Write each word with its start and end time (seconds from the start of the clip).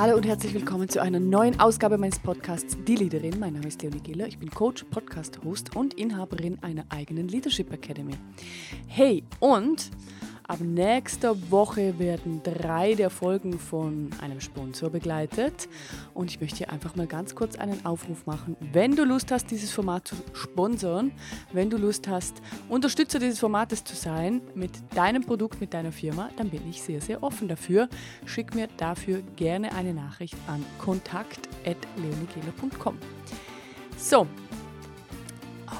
Hallo 0.00 0.16
und 0.16 0.24
herzlich 0.24 0.54
willkommen 0.54 0.88
zu 0.88 1.02
einer 1.02 1.20
neuen 1.20 1.60
Ausgabe 1.60 1.98
meines 1.98 2.18
Podcasts 2.18 2.74
Die 2.86 2.96
Leaderin. 2.96 3.38
Mein 3.38 3.52
Name 3.52 3.68
ist 3.68 3.82
Leonie 3.82 4.00
Giller, 4.00 4.26
ich 4.26 4.38
bin 4.38 4.50
Coach, 4.50 4.84
Podcast-Host 4.84 5.76
und 5.76 5.92
Inhaberin 5.92 6.56
einer 6.62 6.86
eigenen 6.88 7.28
Leadership 7.28 7.70
Academy. 7.70 8.14
Hey, 8.86 9.22
und 9.40 9.90
Ab 10.50 10.60
nächster 10.60 11.50
Woche 11.52 12.00
werden 12.00 12.42
drei 12.42 12.94
der 12.94 13.08
Folgen 13.08 13.56
von 13.56 14.10
einem 14.20 14.40
Sponsor 14.40 14.90
begleitet. 14.90 15.68
Und 16.12 16.28
ich 16.28 16.40
möchte 16.40 16.56
hier 16.56 16.72
einfach 16.72 16.96
mal 16.96 17.06
ganz 17.06 17.36
kurz 17.36 17.54
einen 17.54 17.86
Aufruf 17.86 18.26
machen. 18.26 18.56
Wenn 18.72 18.96
du 18.96 19.04
Lust 19.04 19.30
hast, 19.30 19.52
dieses 19.52 19.70
Format 19.70 20.08
zu 20.08 20.16
sponsern, 20.32 21.12
wenn 21.52 21.70
du 21.70 21.76
Lust 21.76 22.08
hast, 22.08 22.42
Unterstützer 22.68 23.20
dieses 23.20 23.38
Formates 23.38 23.84
zu 23.84 23.94
sein 23.94 24.40
mit 24.56 24.72
deinem 24.96 25.22
Produkt, 25.22 25.60
mit 25.60 25.72
deiner 25.72 25.92
Firma, 25.92 26.30
dann 26.36 26.50
bin 26.50 26.68
ich 26.68 26.82
sehr, 26.82 27.00
sehr 27.00 27.22
offen 27.22 27.46
dafür. 27.46 27.88
Schick 28.26 28.52
mir 28.52 28.66
dafür 28.76 29.22
gerne 29.36 29.72
eine 29.72 29.94
Nachricht 29.94 30.34
an 30.48 30.66
kontakt.leonikehler.com. 30.78 32.98
So, 33.96 34.26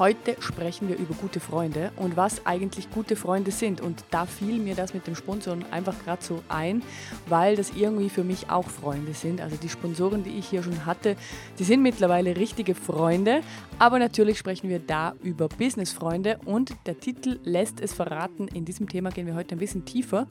Heute 0.01 0.35
sprechen 0.41 0.89
wir 0.89 0.97
über 0.97 1.13
gute 1.13 1.41
Freunde 1.41 1.93
und 1.97 2.17
was 2.17 2.47
eigentlich 2.47 2.91
gute 2.91 3.17
Freunde 3.17 3.51
sind. 3.51 3.83
Und 3.83 4.03
da 4.11 4.25
fiel 4.25 4.59
mir 4.59 4.75
das 4.75 4.95
mit 4.95 5.07
dem 5.07 5.15
Sponsoren 5.15 5.63
einfach 5.71 5.95
gerade 6.03 6.25
so 6.25 6.43
ein, 6.49 6.83
weil 7.27 7.55
das 7.55 7.73
irgendwie 7.77 8.09
für 8.09 8.25
mich 8.25 8.49
auch 8.49 8.67
Freunde 8.67 9.13
sind. 9.13 9.43
Also 9.43 9.57
die 9.57 9.69
Sponsoren, 9.69 10.25
die 10.25 10.39
ich 10.39 10.49
hier 10.49 10.63
schon 10.63 10.87
hatte, 10.87 11.17
die 11.59 11.65
sind 11.65 11.83
mittlerweile 11.83 12.35
richtige 12.35 12.75
Freunde. 12.75 13.43
Aber 13.79 13.99
natürlich 13.99 14.39
sprechen 14.39 14.71
wir 14.71 14.79
da 14.79 15.13
über 15.23 15.51
Businessfreunde 15.51 16.39
und 16.47 16.73
der 16.87 16.99
Titel 16.99 17.39
lässt 17.45 17.79
es 17.83 17.93
verraten. 17.93 18.49
In 18.49 18.65
diesem 18.65 18.89
Thema 18.89 19.11
gehen 19.11 19.27
wir 19.27 19.35
heute 19.35 19.55
ein 19.55 19.59
bisschen 19.59 19.85
tiefer. 19.85 20.27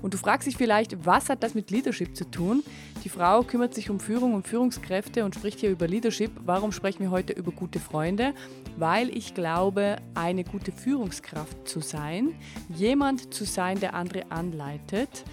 Und 0.00 0.14
du 0.14 0.18
fragst 0.18 0.48
dich 0.48 0.56
vielleicht, 0.56 1.04
was 1.04 1.28
hat 1.28 1.42
das 1.42 1.52
mit 1.52 1.70
Leadership 1.70 2.16
zu 2.16 2.24
tun? 2.30 2.62
Die 3.04 3.10
Frau 3.10 3.42
kümmert 3.42 3.74
sich 3.74 3.90
um 3.90 4.00
Führung 4.00 4.32
und 4.32 4.48
Führungskräfte 4.48 5.26
und 5.26 5.34
spricht 5.34 5.60
hier 5.60 5.68
über 5.68 5.86
Leadership. 5.86 6.30
Warum 6.46 6.72
sprechen 6.72 7.00
wir 7.00 7.10
heute 7.10 7.34
über 7.34 7.52
gute 7.52 7.78
Freunde? 7.78 8.32
weil 8.76 8.93
ich 9.02 9.34
glaube, 9.34 9.96
eine 10.14 10.44
gute 10.44 10.70
Führungskraft 10.70 11.68
zu 11.68 11.80
sein, 11.80 12.34
jemand 12.68 13.34
zu 13.34 13.44
sein, 13.44 13.80
der 13.80 13.94
andere 13.94 14.30
anleitet, 14.30 15.24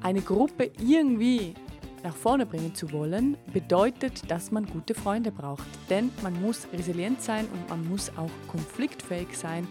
eine 0.00 0.22
Gruppe 0.22 0.70
irgendwie 0.78 1.54
nach 2.02 2.16
vorne 2.16 2.46
bringen 2.46 2.74
zu 2.74 2.92
wollen, 2.92 3.36
bedeutet, 3.52 4.30
dass 4.30 4.50
man 4.50 4.64
gute 4.64 4.94
Freunde 4.94 5.30
braucht. 5.30 5.66
Denn 5.90 6.10
man 6.22 6.40
muss 6.40 6.66
resilient 6.72 7.20
sein 7.20 7.46
und 7.52 7.68
man 7.68 7.86
muss 7.88 8.10
auch 8.16 8.30
konfliktfähig 8.48 9.36
sein. 9.36 9.66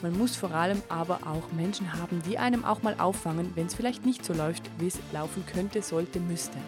Man 0.00 0.16
muss 0.16 0.34
vor 0.34 0.52
allem 0.52 0.80
aber 0.88 1.20
auch 1.26 1.52
Menschen 1.52 1.92
haben, 1.92 2.22
die 2.28 2.38
einem 2.38 2.64
auch 2.64 2.82
mal 2.82 2.94
auffangen, 2.98 3.52
wenn 3.54 3.66
es 3.66 3.74
vielleicht 3.74 4.06
nicht 4.06 4.24
so 4.24 4.32
läuft, 4.32 4.70
wie 4.78 4.86
es 4.86 4.98
laufen 5.12 5.44
könnte, 5.46 5.82
sollte, 5.82 6.20
müsste. 6.20 6.58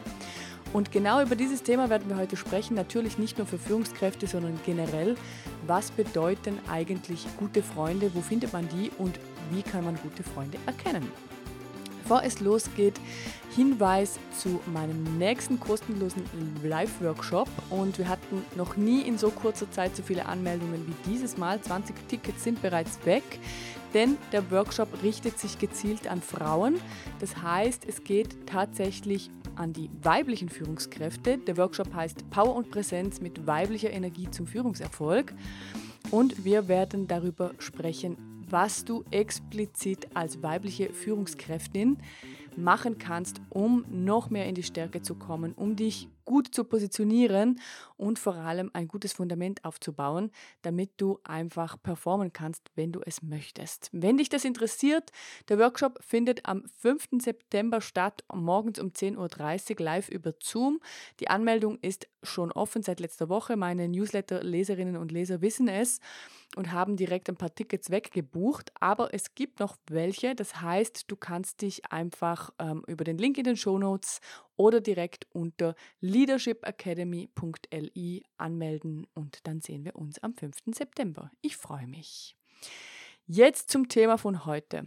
Und 0.74 0.90
genau 0.90 1.22
über 1.22 1.36
dieses 1.36 1.62
Thema 1.62 1.88
werden 1.88 2.08
wir 2.08 2.16
heute 2.16 2.36
sprechen. 2.36 2.74
Natürlich 2.74 3.16
nicht 3.16 3.38
nur 3.38 3.46
für 3.46 3.58
Führungskräfte, 3.58 4.26
sondern 4.26 4.58
generell. 4.66 5.14
Was 5.68 5.92
bedeuten 5.92 6.58
eigentlich 6.68 7.28
gute 7.36 7.62
Freunde? 7.62 8.10
Wo 8.12 8.20
findet 8.20 8.52
man 8.52 8.68
die? 8.68 8.90
Und 8.98 9.20
wie 9.52 9.62
kann 9.62 9.84
man 9.84 9.96
gute 10.02 10.24
Freunde 10.24 10.58
erkennen? 10.66 11.08
Bevor 12.02 12.24
es 12.24 12.40
losgeht, 12.40 13.00
Hinweis 13.54 14.18
zu 14.36 14.60
meinem 14.66 15.16
nächsten 15.16 15.60
kostenlosen 15.60 16.24
Live-Workshop. 16.64 17.48
Und 17.70 17.96
wir 17.98 18.08
hatten 18.08 18.44
noch 18.56 18.76
nie 18.76 19.02
in 19.02 19.16
so 19.16 19.30
kurzer 19.30 19.70
Zeit 19.70 19.94
so 19.94 20.02
viele 20.02 20.26
Anmeldungen 20.26 20.84
wie 20.88 21.10
dieses 21.12 21.36
Mal. 21.38 21.62
20 21.62 21.94
Tickets 22.08 22.42
sind 22.42 22.60
bereits 22.60 22.98
weg 23.04 23.22
denn 23.94 24.18
der 24.32 24.50
Workshop 24.50 24.88
richtet 25.04 25.38
sich 25.38 25.60
gezielt 25.60 26.08
an 26.08 26.20
Frauen. 26.20 26.80
Das 27.20 27.42
heißt, 27.42 27.84
es 27.88 28.02
geht 28.02 28.44
tatsächlich 28.44 29.30
an 29.56 29.72
die 29.72 29.90
weiblichen 30.02 30.48
Führungskräfte. 30.48 31.38
Der 31.38 31.56
Workshop 31.56 31.92
heißt 31.94 32.28
Power 32.30 32.54
und 32.54 32.70
Präsenz 32.70 33.20
mit 33.20 33.46
weiblicher 33.46 33.90
Energie 33.90 34.30
zum 34.30 34.46
Führungserfolg. 34.46 35.34
Und 36.10 36.44
wir 36.44 36.68
werden 36.68 37.06
darüber 37.06 37.52
sprechen, 37.58 38.16
was 38.48 38.84
du 38.84 39.04
explizit 39.10 40.08
als 40.14 40.42
weibliche 40.42 40.92
Führungskräftin 40.92 41.98
machen 42.56 42.98
kannst, 42.98 43.40
um 43.50 43.84
noch 43.90 44.30
mehr 44.30 44.46
in 44.46 44.54
die 44.54 44.62
Stärke 44.62 45.02
zu 45.02 45.14
kommen, 45.14 45.52
um 45.52 45.76
dich 45.76 46.08
gut 46.24 46.54
zu 46.54 46.64
positionieren 46.64 47.60
und 47.96 48.18
vor 48.18 48.34
allem 48.34 48.70
ein 48.72 48.88
gutes 48.88 49.12
Fundament 49.12 49.64
aufzubauen, 49.64 50.30
damit 50.62 50.90
du 50.96 51.18
einfach 51.24 51.80
performen 51.82 52.32
kannst, 52.32 52.70
wenn 52.74 52.92
du 52.92 53.00
es 53.04 53.22
möchtest. 53.22 53.90
Wenn 53.92 54.18
dich 54.18 54.28
das 54.28 54.44
interessiert, 54.44 55.10
der 55.48 55.58
Workshop 55.58 55.98
findet 56.02 56.46
am 56.46 56.64
5. 56.78 57.08
September 57.20 57.80
statt, 57.80 58.24
morgens 58.32 58.78
um 58.78 58.88
10.30 58.88 59.78
Uhr 59.78 59.84
live 59.84 60.08
über 60.08 60.32
Zoom. 60.40 60.80
Die 61.20 61.28
Anmeldung 61.28 61.78
ist 61.80 62.08
schon 62.22 62.52
offen 62.52 62.82
seit 62.82 63.00
letzter 63.00 63.28
Woche. 63.28 63.56
Meine 63.56 63.88
Newsletter-Leserinnen 63.88 64.96
und 64.96 65.12
Leser 65.12 65.40
wissen 65.40 65.68
es 65.68 66.00
und 66.56 66.72
haben 66.72 66.96
direkt 66.96 67.28
ein 67.28 67.36
paar 67.36 67.54
Tickets 67.54 67.90
weggebucht, 67.90 68.72
aber 68.80 69.12
es 69.12 69.34
gibt 69.34 69.60
noch 69.60 69.76
welche. 69.88 70.34
Das 70.34 70.60
heißt, 70.60 71.10
du 71.10 71.16
kannst 71.16 71.60
dich 71.62 71.92
einfach 71.92 72.50
ähm, 72.58 72.82
über 72.86 73.04
den 73.04 73.18
Link 73.18 73.38
in 73.38 73.44
den 73.44 73.56
Show 73.56 73.78
Notes 73.78 74.20
oder 74.56 74.80
direkt 74.80 75.26
unter 75.32 75.74
leadershipacademy.li 76.00 78.24
anmelden 78.36 79.06
und 79.14 79.46
dann 79.46 79.60
sehen 79.60 79.84
wir 79.84 79.94
uns 79.96 80.18
am 80.20 80.34
5. 80.34 80.56
September. 80.66 81.30
Ich 81.40 81.56
freue 81.56 81.86
mich. 81.86 82.36
Jetzt 83.26 83.70
zum 83.70 83.88
Thema 83.88 84.18
von 84.18 84.44
heute. 84.44 84.86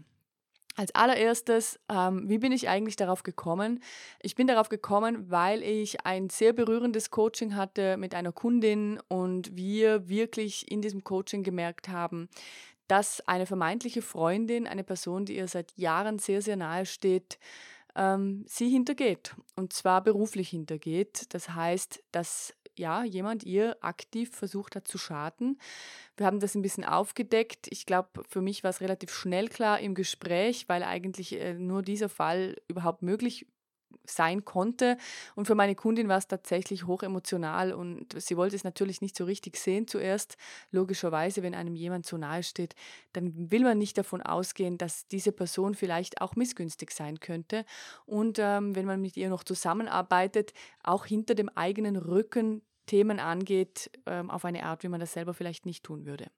Als 0.77 0.93
allererstes, 0.93 1.79
ähm, 1.89 2.29
wie 2.29 2.38
bin 2.38 2.51
ich 2.51 2.69
eigentlich 2.69 2.95
darauf 2.95 3.23
gekommen? 3.23 3.81
Ich 4.21 4.35
bin 4.35 4.45
darauf 4.45 4.69
gekommen, 4.69 5.31
weil 5.31 5.63
ich 5.63 6.05
ein 6.05 6.29
sehr 6.29 6.53
berührendes 6.53 7.09
Coaching 7.09 7.55
hatte 7.55 7.97
mit 7.97 8.13
einer 8.13 8.31
Kundin 8.31 8.99
und 9.07 9.55
wir 9.55 10.07
wirklich 10.07 10.71
in 10.71 10.83
diesem 10.83 11.03
Coaching 11.03 11.41
gemerkt 11.41 11.89
haben, 11.89 12.29
dass 12.88 13.27
eine 13.27 13.47
vermeintliche 13.47 14.03
Freundin, 14.03 14.67
eine 14.67 14.83
Person, 14.83 15.25
die 15.25 15.38
ihr 15.38 15.47
seit 15.47 15.75
Jahren 15.77 16.19
sehr, 16.19 16.43
sehr 16.43 16.57
nahe 16.57 16.85
steht, 16.85 17.39
ähm, 17.95 18.45
sie 18.47 18.69
hintergeht. 18.69 19.35
Und 19.55 19.73
zwar 19.73 20.03
beruflich 20.03 20.49
hintergeht. 20.49 21.33
Das 21.33 21.49
heißt, 21.49 22.03
dass 22.11 22.53
ja, 22.79 23.03
jemand 23.03 23.43
ihr 23.43 23.77
aktiv 23.81 24.31
versucht 24.33 24.75
hat 24.75 24.88
zu 24.88 24.97
schaden. 24.97 25.59
Wir 26.15 26.25
haben 26.25 26.39
das 26.39 26.55
ein 26.55 26.61
bisschen 26.61 26.83
aufgedeckt. 26.83 27.67
Ich 27.69 27.85
glaube, 27.85 28.23
für 28.27 28.41
mich 28.41 28.63
war 28.63 28.69
es 28.69 28.81
relativ 28.81 29.13
schnell 29.13 29.47
klar 29.49 29.79
im 29.79 29.95
Gespräch, 29.95 30.67
weil 30.67 30.83
eigentlich 30.83 31.39
äh, 31.39 31.53
nur 31.53 31.81
dieser 31.81 32.09
Fall 32.09 32.55
überhaupt 32.67 33.01
möglich 33.01 33.47
sein 34.09 34.45
konnte. 34.45 34.97
Und 35.35 35.45
für 35.45 35.56
meine 35.56 35.75
Kundin 35.75 36.07
war 36.07 36.18
es 36.18 36.28
tatsächlich 36.28 36.88
hochemotional 36.88 37.73
und 37.73 38.19
sie 38.22 38.38
wollte 38.38 38.56
es 38.56 38.63
natürlich 38.63 39.01
nicht 39.01 39.18
so 39.18 39.25
richtig 39.25 39.57
sehen 39.57 39.88
zuerst. 39.88 40.38
Logischerweise, 40.72 41.44
wenn 41.44 41.56
einem 41.56 41.75
jemand 41.75 42.06
so 42.06 42.18
nahe 42.18 42.44
steht, 42.44 42.75
dann 43.13 43.51
will 43.51 43.63
man 43.63 43.78
nicht 43.78 43.97
davon 43.97 44.22
ausgehen, 44.22 44.78
dass 44.78 45.07
diese 45.07 45.31
Person 45.31 45.75
vielleicht 45.75 46.22
auch 46.22 46.35
missgünstig 46.35 46.91
sein 46.91 47.19
könnte. 47.19 47.66
Und 48.06 48.40
ähm, 48.40 48.75
wenn 48.75 48.85
man 48.85 49.01
mit 49.01 49.18
ihr 49.18 49.29
noch 49.29 49.44
zusammenarbeitet, 49.44 50.53
auch 50.84 51.06
hinter 51.06 51.35
dem 51.35 51.50
eigenen 51.50 51.95
Rücken 51.95 52.62
Themen 52.88 53.19
angeht, 53.19 53.91
ähm, 54.07 54.31
auf 54.31 54.45
eine 54.45 54.63
Art, 54.63 54.81
wie 54.84 54.88
man 54.88 55.00
das 55.00 55.13
selber 55.13 55.34
vielleicht 55.35 55.66
nicht 55.66 55.84
tun 55.84 56.06
würde. 56.06 56.31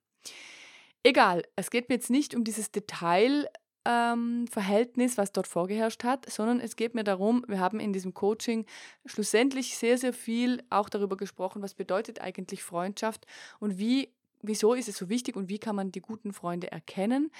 Egal, 1.03 1.43
es 1.55 1.71
geht 1.71 1.87
mir 1.87 1.95
jetzt 1.95 2.09
nicht 2.09 2.35
um 2.35 2.43
dieses 2.43 2.71
Detail, 2.71 3.47
ähm, 3.85 4.47
Verhältnis, 4.47 5.17
was 5.17 5.31
dort 5.31 5.47
vorgeherrscht 5.47 6.03
hat, 6.03 6.29
sondern 6.29 6.59
es 6.59 6.75
geht 6.75 6.95
mir 6.95 7.03
darum, 7.03 7.43
wir 7.47 7.59
haben 7.59 7.79
in 7.79 7.93
diesem 7.93 8.13
Coaching 8.13 8.65
schlussendlich 9.05 9.77
sehr, 9.77 9.97
sehr 9.97 10.13
viel 10.13 10.63
auch 10.69 10.89
darüber 10.89 11.17
gesprochen, 11.17 11.61
was 11.61 11.73
bedeutet 11.73 12.21
eigentlich 12.21 12.63
Freundschaft 12.63 13.25
und 13.59 13.77
wie 13.77 14.13
wieso 14.41 14.73
ist 14.73 14.87
es 14.87 14.97
so 14.97 15.09
wichtig 15.09 15.35
und 15.35 15.49
wie 15.49 15.59
kann 15.59 15.75
man 15.75 15.91
die 15.91 16.01
guten 16.01 16.33
Freunde 16.33 16.71
erkennen. 16.71 17.31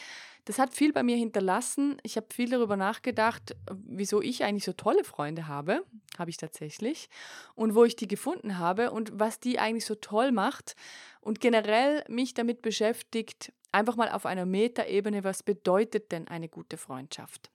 Das 0.46 0.60
hat 0.60 0.74
viel 0.74 0.94
bei 0.94 1.04
mir 1.04 1.16
hinterlassen. 1.16 1.98
Ich 2.04 2.18
habe 2.18 2.28
viel 2.34 2.50
darüber 2.50 2.76
nachgedacht, 2.76 3.56
wieso 3.72 4.22
ich 4.22 4.44
eigentlich 4.44 4.66
so 4.66 4.74
tolle 4.74 5.04
Freunde 5.04 5.48
habe, 5.48 5.86
habe 6.18 6.30
ich 6.30 6.38
tatsächlich, 6.38 7.10
und 7.56 7.76
wo 7.76 7.84
ich 7.84 7.96
die 7.96 8.08
gefunden 8.08 8.58
habe 8.58 8.92
und 8.92 9.12
was 9.18 9.40
die 9.40 9.60
eigentlich 9.60 9.86
so 9.86 9.96
toll 9.96 10.32
macht 10.32 10.76
und 11.22 11.40
generell 11.40 12.04
mich 12.08 12.34
damit 12.34 12.62
beschäftigt, 12.62 13.54
einfach 13.72 13.96
mal 13.96 14.10
auf 14.10 14.26
einer 14.26 14.46
Metaebene, 14.46 15.24
was 15.24 15.44
bedeutet 15.44 16.12
denn 16.12 16.28
eine 16.28 16.50
gute 16.50 16.78
Freundschaft? 16.78 17.52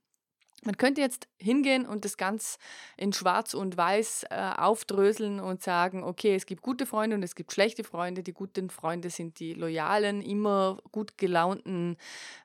Man 0.64 0.76
könnte 0.78 1.02
jetzt 1.02 1.28
hingehen 1.38 1.87
und 1.87 2.05
das 2.05 2.16
ganz 2.16 2.58
in 2.96 3.12
Schwarz 3.12 3.52
und 3.52 3.76
Weiß 3.76 4.25
äh, 4.31 4.52
aufdröseln 4.56 5.38
und 5.38 5.62
sagen, 5.62 6.02
okay, 6.02 6.34
es 6.34 6.46
gibt 6.46 6.62
gute 6.62 6.87
Freunde 6.87 7.16
und 7.16 7.22
es 7.22 7.34
gibt 7.34 7.52
schlechte 7.52 7.84
Freunde. 7.84 8.22
Die 8.22 8.32
guten 8.32 8.70
Freunde 8.70 9.11
sind 9.11 9.40
die 9.40 9.52
loyalen, 9.52 10.22
immer 10.22 10.78
gut 10.90 11.19
gelaunten, 11.19 11.96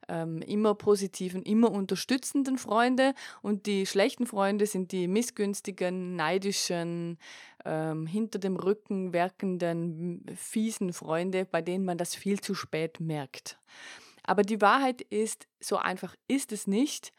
ähm, 0.10 0.42
immer 0.42 0.76
positiven, 0.76 1.44
immer 1.44 1.72
unterstützenden 1.72 2.58
Freunde 2.58 3.14
und 3.42 3.66
die 3.66 3.86
schlechten 3.86 4.26
Freunde 4.26 4.66
sind 4.66 4.92
die 4.92 5.08
missgünstigen, 5.08 6.18
neidischen, 6.18 7.18
ähm, 7.64 8.06
hinter 8.06 8.40
dem 8.40 8.58
Rücken 8.58 9.14
werkenden, 9.14 10.26
fiesen 10.36 10.92
Freunde, 10.92 11.46
bei 11.46 11.62
denen 11.62 11.86
man 11.86 11.98
das 11.98 12.16
viel 12.16 12.42
zu 12.42 12.54
spät 12.54 13.00
merkt. 13.00 13.58
Aber 14.24 14.44
die 14.44 14.62
Wahrheit 14.62 15.02
ist, 15.02 15.48
so 15.60 15.78
einfach 15.78 16.16
ist 16.28 16.52
es 16.52 16.68
nicht. 16.68 17.14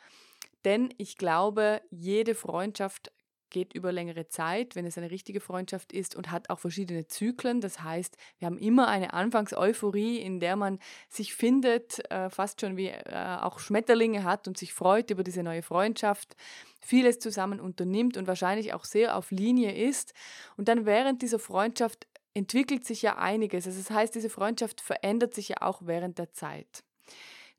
Denn 0.64 0.92
ich 0.98 1.16
glaube, 1.16 1.80
jede 1.90 2.34
Freundschaft 2.34 3.12
geht 3.50 3.74
über 3.74 3.92
längere 3.92 4.28
Zeit, 4.28 4.76
wenn 4.76 4.86
es 4.86 4.96
eine 4.96 5.10
richtige 5.10 5.40
Freundschaft 5.40 5.92
ist 5.92 6.14
und 6.14 6.30
hat 6.30 6.48
auch 6.48 6.58
verschiedene 6.58 7.06
Zyklen. 7.08 7.60
Das 7.60 7.82
heißt, 7.82 8.16
wir 8.38 8.46
haben 8.46 8.58
immer 8.58 8.88
eine 8.88 9.12
Anfangseuphorie, 9.12 10.18
in 10.18 10.40
der 10.40 10.56
man 10.56 10.78
sich 11.08 11.34
findet, 11.34 12.10
äh, 12.10 12.30
fast 12.30 12.60
schon 12.60 12.76
wie 12.76 12.88
äh, 12.88 13.38
auch 13.40 13.58
Schmetterlinge 13.58 14.24
hat 14.24 14.48
und 14.48 14.56
sich 14.56 14.72
freut 14.72 15.10
über 15.10 15.24
diese 15.24 15.42
neue 15.42 15.62
Freundschaft, 15.62 16.36
vieles 16.80 17.18
zusammen 17.18 17.60
unternimmt 17.60 18.16
und 18.16 18.26
wahrscheinlich 18.26 18.72
auch 18.72 18.84
sehr 18.84 19.16
auf 19.16 19.30
Linie 19.30 19.74
ist. 19.74 20.14
Und 20.56 20.68
dann 20.68 20.86
während 20.86 21.22
dieser 21.22 21.38
Freundschaft 21.38 22.06
entwickelt 22.34 22.86
sich 22.86 23.02
ja 23.02 23.18
einiges. 23.18 23.66
Also 23.66 23.78
das 23.78 23.90
heißt, 23.90 24.14
diese 24.14 24.30
Freundschaft 24.30 24.80
verändert 24.80 25.34
sich 25.34 25.48
ja 25.48 25.56
auch 25.62 25.82
während 25.84 26.18
der 26.18 26.32
Zeit. 26.32 26.84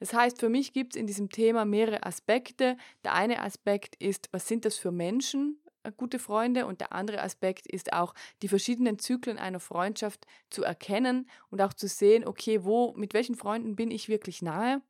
Das 0.01 0.15
heißt, 0.15 0.39
für 0.39 0.49
mich 0.49 0.73
gibt 0.73 0.95
es 0.95 0.99
in 0.99 1.05
diesem 1.05 1.29
Thema 1.29 1.63
mehrere 1.63 2.01
Aspekte. 2.01 2.75
Der 3.03 3.13
eine 3.13 3.43
Aspekt 3.43 3.95
ist, 3.97 4.29
was 4.31 4.47
sind 4.47 4.65
das 4.65 4.75
für 4.75 4.91
Menschen? 4.91 5.61
Äh, 5.83 5.91
gute 5.95 6.17
Freunde 6.17 6.65
und 6.65 6.81
der 6.81 6.91
andere 6.91 7.21
Aspekt 7.21 7.67
ist 7.67 7.93
auch 7.93 8.15
die 8.41 8.47
verschiedenen 8.47 8.97
Zyklen 8.97 9.37
einer 9.37 9.59
Freundschaft 9.59 10.25
zu 10.49 10.63
erkennen 10.63 11.29
und 11.51 11.61
auch 11.61 11.73
zu 11.73 11.87
sehen, 11.87 12.25
okay, 12.25 12.63
wo 12.63 12.93
mit 12.93 13.13
welchen 13.13 13.35
Freunden 13.35 13.75
bin 13.75 13.91
ich 13.91 14.09
wirklich 14.09 14.41
nahe? 14.41 14.81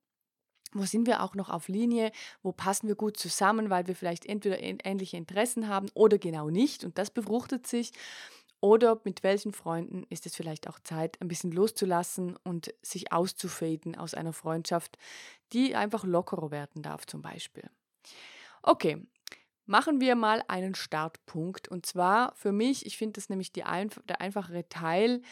Wo 0.72 0.86
sind 0.86 1.06
wir 1.06 1.22
auch 1.22 1.36
noch 1.36 1.50
auf 1.50 1.68
Linie? 1.68 2.14
Wo 2.42 2.54
passen 2.54 2.88
wir 2.88 2.96
gut 2.96 3.18
zusammen, 3.18 3.70
weil 3.70 3.88
wir 3.88 3.96
vielleicht 3.98 4.26
entweder 4.26 4.62
ähnliche 4.62 5.18
Interessen 5.18 5.68
haben 5.68 5.90
oder 5.94 6.20
genau 6.20 6.50
nicht 6.50 6.86
und 6.86 6.98
das 6.98 7.12
befruchtet 7.12 7.68
sich. 7.68 7.92
Oder 8.62 9.02
mit 9.04 9.24
welchen 9.24 9.54
Freunden 9.54 10.06
ist 10.10 10.28
es 10.28 10.36
vielleicht 10.36 10.70
auch 10.70 10.80
Zeit, 10.80 11.20
ein 11.20 11.28
bisschen 11.28 11.52
loszulassen 11.52 12.38
und 12.44 12.74
sich 12.84 13.12
auszufaden 13.12 13.98
aus 13.98 14.14
einer 14.14 14.34
Freundschaft, 14.34 14.98
die 15.52 15.76
einfach 15.76 16.04
lockerer 16.04 16.52
werden 16.52 16.84
darf 16.84 17.08
zum 17.08 17.24
Beispiel. 17.24 17.70
Okay, 18.62 19.04
machen 19.66 20.00
wir 20.00 20.16
mal 20.16 20.44
einen 20.48 20.76
Startpunkt. 20.76 21.70
Und 21.70 21.88
zwar 21.88 22.36
für 22.36 22.52
mich, 22.52 22.86
ich 22.86 22.98
finde 22.98 23.14
das 23.14 23.30
nämlich 23.30 23.52
die, 23.52 23.64
der 24.08 24.22
einfachere 24.22 24.70
Teil, 24.70 25.24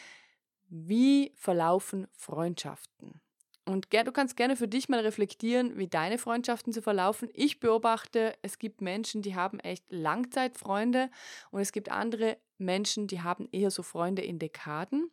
wie 0.68 1.32
verlaufen 1.36 2.08
Freundschaften? 2.12 3.22
Und 3.66 3.92
du 3.92 4.12
kannst 4.12 4.36
gerne 4.36 4.56
für 4.56 4.68
dich 4.68 4.90
mal 4.90 5.02
reflektieren, 5.02 5.78
wie 5.78 5.88
deine 5.88 6.18
Freundschaften 6.18 6.74
so 6.74 6.82
verlaufen. 6.82 7.30
Ich 7.34 7.60
beobachte, 7.60 8.34
es 8.42 8.58
gibt 8.58 8.82
Menschen, 8.82 9.22
die 9.22 9.36
haben 9.36 9.60
echt 9.60 9.86
Langzeitfreunde 9.90 11.12
und 11.52 11.62
es 11.62 11.72
gibt 11.72 11.92
andere 11.92 12.38
Menschen, 12.60 13.08
die 13.08 13.22
haben 13.22 13.48
eher 13.52 13.72
so 13.72 13.84
Freunde 13.84 14.22
in 14.22 14.40
Dekaden. 14.40 15.12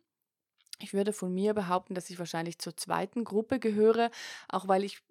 Ich 0.79 0.93
würde 0.93 1.11
von 1.11 1.33
mir 1.33 1.55
behaupten, 1.55 1.95
dass 1.95 2.09
ich 2.11 2.19
wahrscheinlich 2.19 2.59
zur 2.59 2.77
zweiten 2.77 3.23
Gruppe 3.23 3.59
gehöre, 3.59 4.11
auch 4.47 4.67
weil 4.67 4.83
ich 4.83 5.01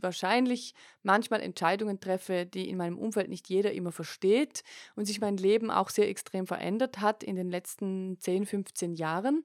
wahrscheinlich 0.00 0.74
manchmal 1.04 1.40
Entscheidungen 1.42 2.00
treffe, 2.00 2.44
die 2.44 2.68
in 2.68 2.76
meinem 2.76 2.98
Umfeld 2.98 3.28
nicht 3.28 3.48
jeder 3.48 3.72
immer 3.72 3.92
versteht 3.92 4.64
und 4.96 5.06
sich 5.06 5.20
mein 5.20 5.36
Leben 5.36 5.70
auch 5.70 5.90
sehr 5.90 6.08
extrem 6.08 6.48
verändert 6.48 7.00
hat 7.00 7.22
in 7.22 7.36
den 7.36 7.50
letzten 7.50 8.18
10, 8.18 8.46
15 8.46 8.94
Jahren. 8.94 9.44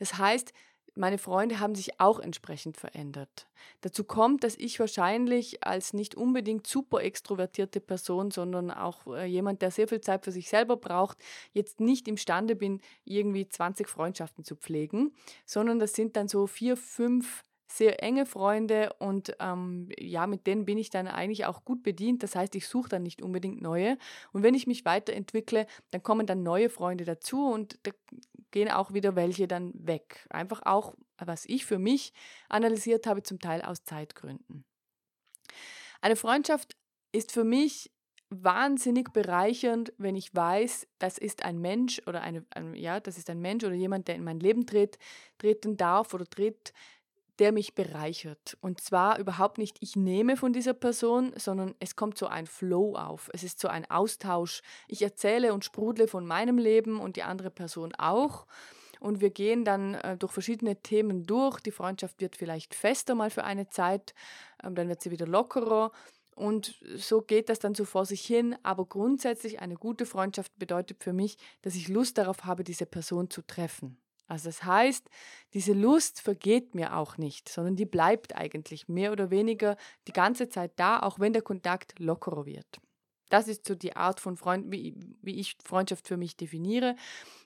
Das 0.00 0.18
heißt, 0.18 0.52
meine 0.94 1.18
Freunde 1.18 1.60
haben 1.60 1.74
sich 1.74 2.00
auch 2.00 2.20
entsprechend 2.20 2.76
verändert. 2.76 3.46
Dazu 3.80 4.04
kommt, 4.04 4.44
dass 4.44 4.56
ich 4.56 4.78
wahrscheinlich 4.78 5.64
als 5.66 5.92
nicht 5.92 6.14
unbedingt 6.14 6.66
super 6.66 7.02
extrovertierte 7.02 7.80
Person, 7.80 8.30
sondern 8.30 8.70
auch 8.70 9.06
äh, 9.08 9.24
jemand, 9.24 9.62
der 9.62 9.70
sehr 9.70 9.88
viel 9.88 10.00
Zeit 10.00 10.24
für 10.24 10.32
sich 10.32 10.48
selber 10.48 10.76
braucht, 10.76 11.18
jetzt 11.52 11.80
nicht 11.80 12.06
imstande 12.06 12.54
bin, 12.54 12.80
irgendwie 13.04 13.48
20 13.48 13.88
Freundschaften 13.88 14.44
zu 14.44 14.56
pflegen, 14.56 15.12
sondern 15.44 15.78
das 15.78 15.94
sind 15.94 16.16
dann 16.16 16.28
so 16.28 16.46
vier, 16.46 16.76
fünf 16.76 17.42
sehr 17.66 18.02
enge 18.02 18.26
Freunde 18.26 18.92
und 18.98 19.34
ähm, 19.40 19.88
ja, 19.98 20.26
mit 20.26 20.46
denen 20.46 20.64
bin 20.64 20.78
ich 20.78 20.90
dann 20.90 21.06
eigentlich 21.06 21.46
auch 21.46 21.64
gut 21.64 21.82
bedient. 21.82 22.22
Das 22.22 22.36
heißt, 22.36 22.54
ich 22.54 22.68
suche 22.68 22.88
dann 22.88 23.02
nicht 23.02 23.22
unbedingt 23.22 23.62
neue. 23.62 23.98
Und 24.32 24.42
wenn 24.42 24.54
ich 24.54 24.66
mich 24.66 24.84
weiterentwickle, 24.84 25.66
dann 25.90 26.02
kommen 26.02 26.26
dann 26.26 26.42
neue 26.42 26.68
Freunde 26.68 27.04
dazu 27.04 27.46
und 27.46 27.78
da 27.84 27.92
gehen 28.50 28.70
auch 28.70 28.92
wieder 28.92 29.16
welche 29.16 29.48
dann 29.48 29.72
weg. 29.74 30.26
Einfach 30.30 30.62
auch, 30.64 30.94
was 31.18 31.44
ich 31.46 31.64
für 31.64 31.78
mich 31.78 32.12
analysiert 32.48 33.06
habe, 33.06 33.22
zum 33.22 33.40
Teil 33.40 33.62
aus 33.62 33.84
Zeitgründen. 33.84 34.64
Eine 36.00 36.16
Freundschaft 36.16 36.76
ist 37.12 37.32
für 37.32 37.44
mich 37.44 37.90
wahnsinnig 38.42 39.12
bereichernd, 39.12 39.92
wenn 39.98 40.16
ich 40.16 40.34
weiß, 40.34 40.86
das 40.98 41.18
ist 41.18 41.44
ein 41.44 41.58
Mensch 41.58 42.02
oder 42.06 42.22
eine, 42.22 42.44
ein, 42.50 42.74
ja, 42.74 43.00
das 43.00 43.18
ist 43.18 43.30
ein 43.30 43.40
Mensch 43.40 43.64
oder 43.64 43.74
jemand, 43.74 44.08
der 44.08 44.16
in 44.16 44.24
mein 44.24 44.40
Leben 44.40 44.66
tritt, 44.66 44.98
treten 45.38 45.76
darf 45.76 46.14
oder 46.14 46.26
tritt, 46.26 46.72
der 47.38 47.52
mich 47.52 47.74
bereichert. 47.74 48.56
Und 48.60 48.80
zwar 48.80 49.18
überhaupt 49.18 49.58
nicht, 49.58 49.76
ich 49.80 49.96
nehme 49.96 50.36
von 50.36 50.52
dieser 50.52 50.74
Person, 50.74 51.32
sondern 51.36 51.74
es 51.80 51.96
kommt 51.96 52.18
so 52.18 52.26
ein 52.26 52.46
Flow 52.46 52.94
auf. 52.96 53.30
Es 53.32 53.42
ist 53.42 53.60
so 53.60 53.68
ein 53.68 53.90
Austausch. 53.90 54.62
Ich 54.88 55.02
erzähle 55.02 55.52
und 55.52 55.64
sprudle 55.64 56.08
von 56.08 56.26
meinem 56.26 56.58
Leben 56.58 57.00
und 57.00 57.16
die 57.16 57.22
andere 57.22 57.50
Person 57.50 57.94
auch. 57.96 58.46
Und 59.00 59.20
wir 59.20 59.30
gehen 59.30 59.64
dann 59.64 59.94
äh, 59.94 60.16
durch 60.16 60.32
verschiedene 60.32 60.80
Themen 60.80 61.24
durch. 61.24 61.60
Die 61.60 61.72
Freundschaft 61.72 62.20
wird 62.20 62.36
vielleicht 62.36 62.74
fester 62.74 63.14
mal 63.14 63.30
für 63.30 63.44
eine 63.44 63.68
Zeit, 63.68 64.14
ähm, 64.62 64.74
dann 64.74 64.88
wird 64.88 65.02
sie 65.02 65.10
wieder 65.10 65.26
lockerer. 65.26 65.92
Und 66.34 66.80
so 66.96 67.20
geht 67.20 67.48
das 67.48 67.58
dann 67.58 67.74
so 67.74 67.84
vor 67.84 68.06
sich 68.06 68.24
hin. 68.24 68.56
Aber 68.62 68.86
grundsätzlich 68.86 69.60
eine 69.60 69.74
gute 69.74 70.06
Freundschaft 70.06 70.58
bedeutet 70.58 71.02
für 71.02 71.12
mich, 71.12 71.36
dass 71.62 71.74
ich 71.74 71.88
Lust 71.88 72.18
darauf 72.18 72.44
habe, 72.44 72.64
diese 72.64 72.86
Person 72.86 73.30
zu 73.30 73.42
treffen. 73.42 73.98
Also 74.26 74.48
das 74.48 74.64
heißt, 74.64 75.08
diese 75.52 75.72
Lust 75.72 76.20
vergeht 76.20 76.74
mir 76.74 76.96
auch 76.96 77.18
nicht, 77.18 77.48
sondern 77.48 77.76
die 77.76 77.84
bleibt 77.84 78.34
eigentlich 78.34 78.88
mehr 78.88 79.12
oder 79.12 79.30
weniger 79.30 79.76
die 80.08 80.12
ganze 80.12 80.48
Zeit 80.48 80.72
da, 80.76 81.00
auch 81.00 81.18
wenn 81.18 81.32
der 81.32 81.42
Kontakt 81.42 81.98
lockerer 81.98 82.46
wird. 82.46 82.80
Das 83.28 83.48
ist 83.48 83.66
so 83.66 83.74
die 83.74 83.96
Art 83.96 84.20
von 84.20 84.36
Freund, 84.36 84.70
wie, 84.70 84.94
wie 85.20 85.38
ich 85.40 85.56
Freundschaft 85.62 86.08
für 86.08 86.16
mich 86.16 86.36
definiere. 86.36 86.96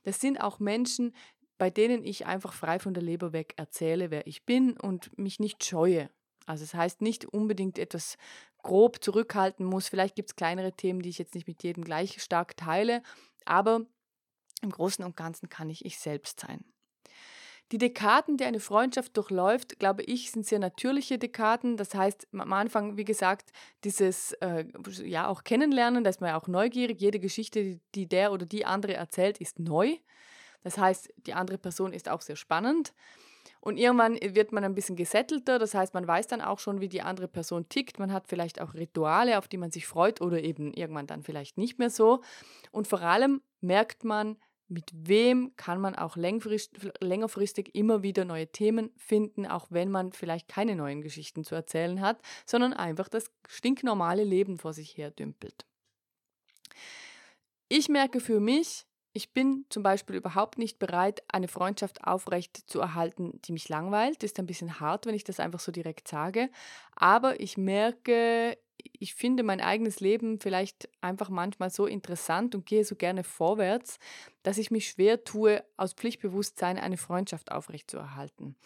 Das 0.04 0.20
sind 0.20 0.40
auch 0.40 0.60
Menschen, 0.60 1.14
bei 1.56 1.70
denen 1.70 2.04
ich 2.04 2.26
einfach 2.26 2.52
frei 2.52 2.78
von 2.78 2.94
der 2.94 3.02
Leber 3.02 3.32
weg 3.32 3.54
erzähle, 3.56 4.10
wer 4.10 4.26
ich 4.26 4.44
bin 4.44 4.78
und 4.78 5.16
mich 5.18 5.40
nicht 5.40 5.64
scheue. 5.64 6.08
Also 6.46 6.64
das 6.64 6.74
heißt 6.74 7.02
nicht 7.02 7.26
unbedingt 7.26 7.78
etwas 7.78 8.16
grob 8.62 9.02
zurückhalten 9.02 9.66
muss. 9.66 9.88
Vielleicht 9.88 10.14
gibt 10.14 10.30
es 10.30 10.36
kleinere 10.36 10.72
Themen, 10.72 11.02
die 11.02 11.10
ich 11.10 11.18
jetzt 11.18 11.34
nicht 11.34 11.46
mit 11.46 11.62
jedem 11.62 11.84
gleich 11.84 12.22
stark 12.22 12.56
teile, 12.56 13.02
aber 13.44 13.86
im 14.62 14.70
Großen 14.70 15.04
und 15.04 15.16
Ganzen 15.16 15.48
kann 15.48 15.70
ich 15.70 15.84
ich 15.84 15.98
selbst 15.98 16.40
sein. 16.40 16.64
Die 17.70 17.78
Dekaden, 17.78 18.38
die 18.38 18.44
eine 18.44 18.60
Freundschaft 18.60 19.14
durchläuft, 19.16 19.78
glaube 19.78 20.02
ich, 20.02 20.30
sind 20.30 20.46
sehr 20.46 20.58
natürliche 20.58 21.18
Dekaden. 21.18 21.76
Das 21.76 21.94
heißt, 21.94 22.26
am 22.32 22.52
Anfang, 22.54 22.96
wie 22.96 23.04
gesagt, 23.04 23.50
dieses 23.84 24.32
äh, 24.40 24.64
ja 25.04 25.28
auch 25.28 25.44
kennenlernen, 25.44 26.02
da 26.02 26.08
ist 26.08 26.22
man 26.22 26.30
ja 26.30 26.40
auch 26.40 26.48
neugierig. 26.48 26.98
Jede 26.98 27.20
Geschichte, 27.20 27.78
die 27.94 28.08
der 28.08 28.32
oder 28.32 28.46
die 28.46 28.64
andere 28.64 28.94
erzählt, 28.94 29.38
ist 29.38 29.58
neu. 29.58 29.96
Das 30.62 30.78
heißt, 30.78 31.12
die 31.26 31.34
andere 31.34 31.58
Person 31.58 31.92
ist 31.92 32.08
auch 32.08 32.22
sehr 32.22 32.36
spannend. 32.36 32.94
Und 33.60 33.76
irgendwann 33.76 34.14
wird 34.20 34.52
man 34.52 34.64
ein 34.64 34.74
bisschen 34.74 34.96
gesettelter, 34.96 35.58
das 35.58 35.74
heißt, 35.74 35.92
man 35.92 36.06
weiß 36.06 36.28
dann 36.28 36.40
auch 36.40 36.58
schon, 36.58 36.80
wie 36.80 36.88
die 36.88 37.02
andere 37.02 37.28
Person 37.28 37.68
tickt. 37.68 37.98
Man 37.98 38.12
hat 38.12 38.28
vielleicht 38.28 38.60
auch 38.60 38.74
Rituale, 38.74 39.36
auf 39.36 39.48
die 39.48 39.56
man 39.58 39.70
sich 39.70 39.86
freut 39.86 40.20
oder 40.20 40.42
eben 40.42 40.72
irgendwann 40.72 41.06
dann 41.06 41.22
vielleicht 41.22 41.58
nicht 41.58 41.78
mehr 41.78 41.90
so. 41.90 42.22
Und 42.70 42.86
vor 42.86 43.02
allem 43.02 43.42
merkt 43.60 44.04
man, 44.04 44.36
mit 44.68 44.90
wem 44.92 45.52
kann 45.56 45.80
man 45.80 45.94
auch 45.94 46.16
längerfristig 46.16 47.74
immer 47.74 48.02
wieder 48.02 48.24
neue 48.24 48.46
Themen 48.46 48.90
finden, 48.96 49.46
auch 49.46 49.66
wenn 49.70 49.90
man 49.90 50.12
vielleicht 50.12 50.48
keine 50.48 50.76
neuen 50.76 51.00
Geschichten 51.00 51.44
zu 51.44 51.54
erzählen 51.54 52.00
hat, 52.00 52.20
sondern 52.44 52.74
einfach 52.74 53.08
das 53.08 53.30
stinknormale 53.48 54.24
Leben 54.24 54.58
vor 54.58 54.72
sich 54.72 54.96
her 54.96 55.10
dümpelt. 55.10 55.66
Ich 57.68 57.88
merke 57.88 58.20
für 58.20 58.40
mich, 58.40 58.84
ich 59.12 59.32
bin 59.32 59.64
zum 59.68 59.82
Beispiel 59.82 60.16
überhaupt 60.16 60.58
nicht 60.58 60.78
bereit, 60.78 61.22
eine 61.28 61.48
Freundschaft 61.48 62.04
aufrecht 62.04 62.56
zu 62.66 62.78
erhalten, 62.78 63.40
die 63.44 63.52
mich 63.52 63.68
langweilt. 63.68 64.22
Ist 64.22 64.38
ein 64.38 64.46
bisschen 64.46 64.80
hart, 64.80 65.06
wenn 65.06 65.14
ich 65.14 65.24
das 65.24 65.40
einfach 65.40 65.60
so 65.60 65.72
direkt 65.72 66.08
sage. 66.08 66.50
Aber 66.94 67.40
ich 67.40 67.56
merke, 67.56 68.56
ich 68.98 69.14
finde 69.14 69.42
mein 69.42 69.60
eigenes 69.60 70.00
Leben 70.00 70.40
vielleicht 70.40 70.88
einfach 71.00 71.28
manchmal 71.30 71.70
so 71.70 71.86
interessant 71.86 72.54
und 72.54 72.66
gehe 72.66 72.84
so 72.84 72.96
gerne 72.96 73.24
vorwärts, 73.24 73.98
dass 74.42 74.58
ich 74.58 74.70
mich 74.70 74.88
schwer 74.88 75.24
tue, 75.24 75.62
aus 75.76 75.92
Pflichtbewusstsein 75.92 76.78
eine 76.78 76.96
Freundschaft 76.96 77.52
aufrechtzuerhalten. 77.52 78.56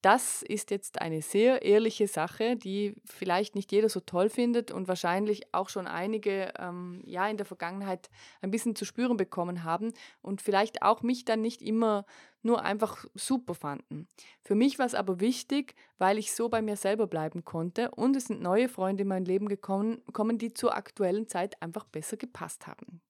Das 0.00 0.42
ist 0.42 0.70
jetzt 0.70 1.00
eine 1.00 1.22
sehr 1.22 1.62
ehrliche 1.62 2.06
Sache, 2.06 2.54
die 2.54 2.94
vielleicht 3.04 3.56
nicht 3.56 3.72
jeder 3.72 3.88
so 3.88 3.98
toll 3.98 4.30
findet 4.30 4.70
und 4.70 4.86
wahrscheinlich 4.86 5.52
auch 5.52 5.68
schon 5.68 5.88
einige 5.88 6.52
ähm, 6.56 7.02
ja 7.04 7.26
in 7.26 7.36
der 7.36 7.46
Vergangenheit 7.46 8.08
ein 8.40 8.52
bisschen 8.52 8.76
zu 8.76 8.84
spüren 8.84 9.16
bekommen 9.16 9.64
haben 9.64 9.92
und 10.22 10.40
vielleicht 10.40 10.82
auch 10.82 11.02
mich 11.02 11.24
dann 11.24 11.40
nicht 11.40 11.62
immer 11.62 12.06
nur 12.42 12.62
einfach 12.62 13.06
super 13.14 13.54
fanden. 13.54 14.06
Für 14.42 14.54
mich 14.54 14.78
war 14.78 14.86
es 14.86 14.94
aber 14.94 15.18
wichtig, 15.18 15.74
weil 15.98 16.16
ich 16.16 16.32
so 16.32 16.48
bei 16.48 16.62
mir 16.62 16.76
selber 16.76 17.08
bleiben 17.08 17.44
konnte 17.44 17.90
und 17.90 18.14
es 18.14 18.26
sind 18.26 18.40
neue 18.40 18.68
Freunde 18.68 19.02
in 19.02 19.08
mein 19.08 19.24
Leben 19.24 19.48
gekommen, 19.48 20.00
kommen, 20.12 20.38
die 20.38 20.54
zur 20.54 20.76
aktuellen 20.76 21.26
Zeit 21.26 21.60
einfach 21.60 21.86
besser 21.86 22.16
gepasst 22.16 22.68
haben. 22.68 23.00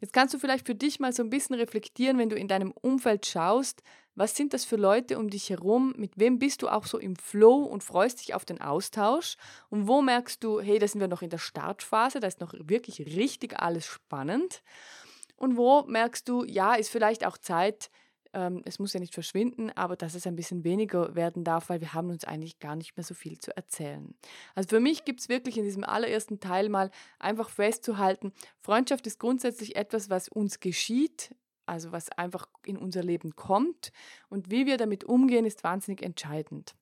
Jetzt 0.00 0.12
kannst 0.12 0.34
du 0.34 0.38
vielleicht 0.38 0.66
für 0.66 0.74
dich 0.74 1.00
mal 1.00 1.14
so 1.14 1.22
ein 1.22 1.30
bisschen 1.30 1.54
reflektieren, 1.54 2.18
wenn 2.18 2.28
du 2.28 2.36
in 2.36 2.46
deinem 2.46 2.72
Umfeld 2.72 3.24
schaust, 3.24 3.82
was 4.14 4.36
sind 4.36 4.54
das 4.54 4.64
für 4.64 4.76
Leute 4.76 5.18
um 5.18 5.28
dich 5.28 5.50
herum, 5.50 5.94
mit 5.96 6.12
wem 6.16 6.38
bist 6.38 6.62
du 6.62 6.68
auch 6.68 6.86
so 6.86 6.98
im 6.98 7.16
Flow 7.16 7.64
und 7.64 7.82
freust 7.82 8.20
dich 8.20 8.34
auf 8.34 8.44
den 8.44 8.60
Austausch? 8.60 9.36
Und 9.70 9.88
wo 9.88 10.02
merkst 10.02 10.42
du, 10.44 10.60
hey, 10.60 10.78
da 10.78 10.86
sind 10.86 11.00
wir 11.00 11.08
noch 11.08 11.22
in 11.22 11.30
der 11.30 11.38
Startphase, 11.38 12.20
da 12.20 12.26
ist 12.26 12.40
noch 12.40 12.54
wirklich 12.54 13.00
richtig 13.00 13.60
alles 13.60 13.86
spannend? 13.86 14.62
Und 15.36 15.56
wo 15.56 15.82
merkst 15.82 16.28
du, 16.28 16.44
ja, 16.44 16.74
ist 16.74 16.90
vielleicht 16.90 17.26
auch 17.26 17.38
Zeit, 17.38 17.90
ähm, 18.34 18.62
es 18.64 18.78
muss 18.78 18.92
ja 18.92 19.00
nicht 19.00 19.14
verschwinden, 19.14 19.70
aber 19.70 19.96
dass 19.96 20.14
es 20.14 20.26
ein 20.26 20.36
bisschen 20.36 20.64
weniger 20.64 21.14
werden 21.14 21.44
darf, 21.44 21.68
weil 21.68 21.80
wir 21.80 21.94
haben 21.94 22.10
uns 22.10 22.24
eigentlich 22.24 22.58
gar 22.58 22.76
nicht 22.76 22.96
mehr 22.96 23.04
so 23.04 23.14
viel 23.14 23.38
zu 23.38 23.56
erzählen. 23.56 24.14
Also 24.54 24.68
für 24.68 24.80
mich 24.80 25.04
gibt 25.04 25.20
es 25.20 25.28
wirklich 25.28 25.56
in 25.56 25.64
diesem 25.64 25.84
allerersten 25.84 26.40
Teil 26.40 26.68
mal 26.68 26.90
einfach 27.18 27.48
festzuhalten, 27.48 28.32
Freundschaft 28.60 29.06
ist 29.06 29.18
grundsätzlich 29.18 29.76
etwas, 29.76 30.10
was 30.10 30.28
uns 30.28 30.60
geschieht, 30.60 31.34
also 31.66 31.92
was 31.92 32.10
einfach 32.10 32.48
in 32.64 32.76
unser 32.76 33.02
Leben 33.02 33.36
kommt 33.36 33.92
und 34.28 34.50
wie 34.50 34.66
wir 34.66 34.76
damit 34.76 35.04
umgehen, 35.04 35.46
ist 35.46 35.64
wahnsinnig 35.64 36.02
entscheidend. 36.02 36.74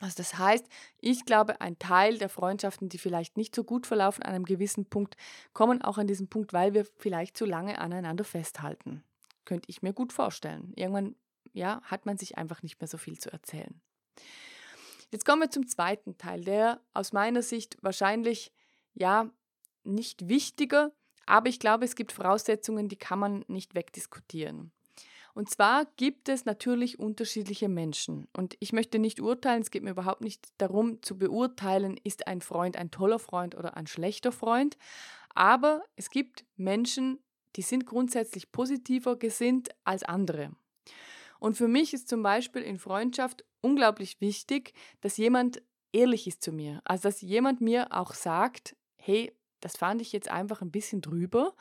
Also 0.00 0.16
das 0.18 0.38
heißt, 0.38 0.66
ich 1.00 1.24
glaube, 1.24 1.60
ein 1.60 1.78
Teil 1.78 2.18
der 2.18 2.28
Freundschaften, 2.28 2.88
die 2.88 2.98
vielleicht 2.98 3.36
nicht 3.36 3.54
so 3.54 3.64
gut 3.64 3.86
verlaufen 3.86 4.22
an 4.22 4.34
einem 4.34 4.44
gewissen 4.44 4.84
Punkt, 4.86 5.16
kommen 5.54 5.80
auch 5.80 5.96
an 5.96 6.06
diesem 6.06 6.28
Punkt, 6.28 6.52
weil 6.52 6.74
wir 6.74 6.86
vielleicht 6.98 7.36
zu 7.36 7.46
lange 7.46 7.78
aneinander 7.78 8.24
festhalten. 8.24 9.02
Könnte 9.46 9.70
ich 9.70 9.80
mir 9.80 9.94
gut 9.94 10.12
vorstellen. 10.12 10.72
Irgendwann 10.76 11.16
ja, 11.54 11.80
hat 11.84 12.04
man 12.04 12.18
sich 12.18 12.36
einfach 12.36 12.62
nicht 12.62 12.80
mehr 12.80 12.88
so 12.88 12.98
viel 12.98 13.18
zu 13.18 13.32
erzählen. 13.32 13.80
Jetzt 15.10 15.24
kommen 15.24 15.40
wir 15.40 15.50
zum 15.50 15.66
zweiten 15.66 16.18
Teil, 16.18 16.44
der 16.44 16.80
aus 16.92 17.12
meiner 17.12 17.42
Sicht 17.42 17.78
wahrscheinlich 17.80 18.52
ja 18.92 19.30
nicht 19.84 20.28
wichtiger, 20.28 20.92
aber 21.26 21.48
ich 21.48 21.58
glaube, 21.58 21.84
es 21.84 21.96
gibt 21.96 22.12
Voraussetzungen, 22.12 22.88
die 22.88 22.96
kann 22.96 23.18
man 23.18 23.44
nicht 23.48 23.74
wegdiskutieren. 23.74 24.72
Und 25.34 25.50
zwar 25.50 25.84
gibt 25.96 26.30
es 26.30 26.46
natürlich 26.46 26.98
unterschiedliche 26.98 27.68
Menschen. 27.68 28.26
Und 28.32 28.56
ich 28.58 28.72
möchte 28.72 28.98
nicht 28.98 29.20
urteilen, 29.20 29.60
es 29.60 29.70
geht 29.70 29.82
mir 29.82 29.90
überhaupt 29.90 30.22
nicht 30.22 30.48
darum 30.56 31.02
zu 31.02 31.18
beurteilen, 31.18 32.00
ist 32.04 32.26
ein 32.26 32.40
Freund 32.40 32.78
ein 32.78 32.90
toller 32.90 33.18
Freund 33.18 33.54
oder 33.54 33.76
ein 33.76 33.86
schlechter 33.86 34.32
Freund. 34.32 34.78
Aber 35.34 35.84
es 35.96 36.08
gibt 36.08 36.46
Menschen, 36.56 37.18
die 37.56 37.62
sind 37.62 37.84
grundsätzlich 37.84 38.50
positiver 38.50 39.16
gesinnt 39.16 39.68
als 39.84 40.04
andere. 40.04 40.52
Und 41.38 41.58
für 41.58 41.68
mich 41.68 41.92
ist 41.92 42.08
zum 42.08 42.22
Beispiel 42.22 42.62
in 42.62 42.78
Freundschaft 42.78 43.44
unglaublich 43.60 44.20
wichtig, 44.22 44.72
dass 45.02 45.18
jemand 45.18 45.62
ehrlich 45.92 46.26
ist 46.26 46.42
zu 46.42 46.50
mir. 46.50 46.80
Also 46.84 47.08
dass 47.08 47.20
jemand 47.20 47.60
mir 47.60 47.92
auch 47.92 48.14
sagt, 48.14 48.74
hey, 48.96 49.32
das 49.60 49.76
fand 49.76 50.00
ich 50.02 50.12
jetzt 50.12 50.30
einfach 50.30 50.62
ein 50.62 50.70
bisschen 50.70 51.00
drüber. 51.00 51.54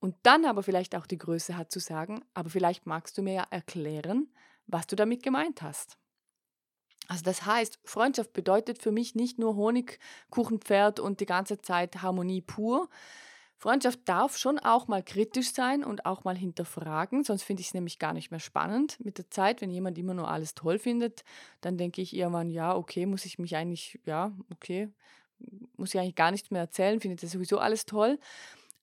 Und 0.00 0.16
dann 0.24 0.44
aber 0.44 0.62
vielleicht 0.62 0.96
auch 0.96 1.06
die 1.06 1.18
Größe 1.18 1.56
hat 1.56 1.70
zu 1.70 1.78
sagen, 1.78 2.24
aber 2.34 2.50
vielleicht 2.50 2.86
magst 2.86 3.16
du 3.16 3.22
mir 3.22 3.34
ja 3.34 3.46
erklären, 3.50 4.28
was 4.66 4.86
du 4.86 4.96
damit 4.96 5.22
gemeint 5.22 5.62
hast. 5.62 5.96
Also 7.08 7.22
das 7.24 7.44
heißt, 7.44 7.78
Freundschaft 7.84 8.32
bedeutet 8.32 8.82
für 8.82 8.92
mich 8.92 9.14
nicht 9.14 9.38
nur 9.38 9.56
Honigkuchenpferd 9.56 10.98
und 11.00 11.20
die 11.20 11.26
ganze 11.26 11.60
Zeit 11.60 12.02
Harmonie 12.02 12.40
pur. 12.40 12.88
Freundschaft 13.58 14.00
darf 14.06 14.36
schon 14.38 14.58
auch 14.58 14.88
mal 14.88 15.04
kritisch 15.04 15.52
sein 15.52 15.84
und 15.84 16.04
auch 16.04 16.24
mal 16.24 16.36
hinterfragen, 16.36 17.22
sonst 17.22 17.44
finde 17.44 17.60
ich 17.60 17.68
es 17.68 17.74
nämlich 17.74 18.00
gar 18.00 18.12
nicht 18.12 18.32
mehr 18.32 18.40
spannend. 18.40 18.98
Mit 19.04 19.18
der 19.18 19.30
Zeit, 19.30 19.60
wenn 19.60 19.70
jemand 19.70 19.98
immer 19.98 20.14
nur 20.14 20.28
alles 20.28 20.56
toll 20.56 20.80
findet, 20.80 21.22
dann 21.60 21.78
denke 21.78 22.02
ich 22.02 22.12
irgendwann, 22.16 22.50
ja, 22.50 22.74
okay, 22.74 23.06
muss 23.06 23.24
ich 23.24 23.38
mich 23.38 23.54
eigentlich, 23.54 24.00
ja, 24.04 24.32
okay, 24.50 24.88
muss 25.76 25.94
ich 25.94 26.00
eigentlich 26.00 26.14
gar 26.14 26.30
nichts 26.30 26.50
mehr 26.50 26.62
erzählen, 26.62 27.00
findet 27.00 27.22
er 27.22 27.28
sowieso 27.28 27.58
alles 27.58 27.86
toll. 27.86 28.18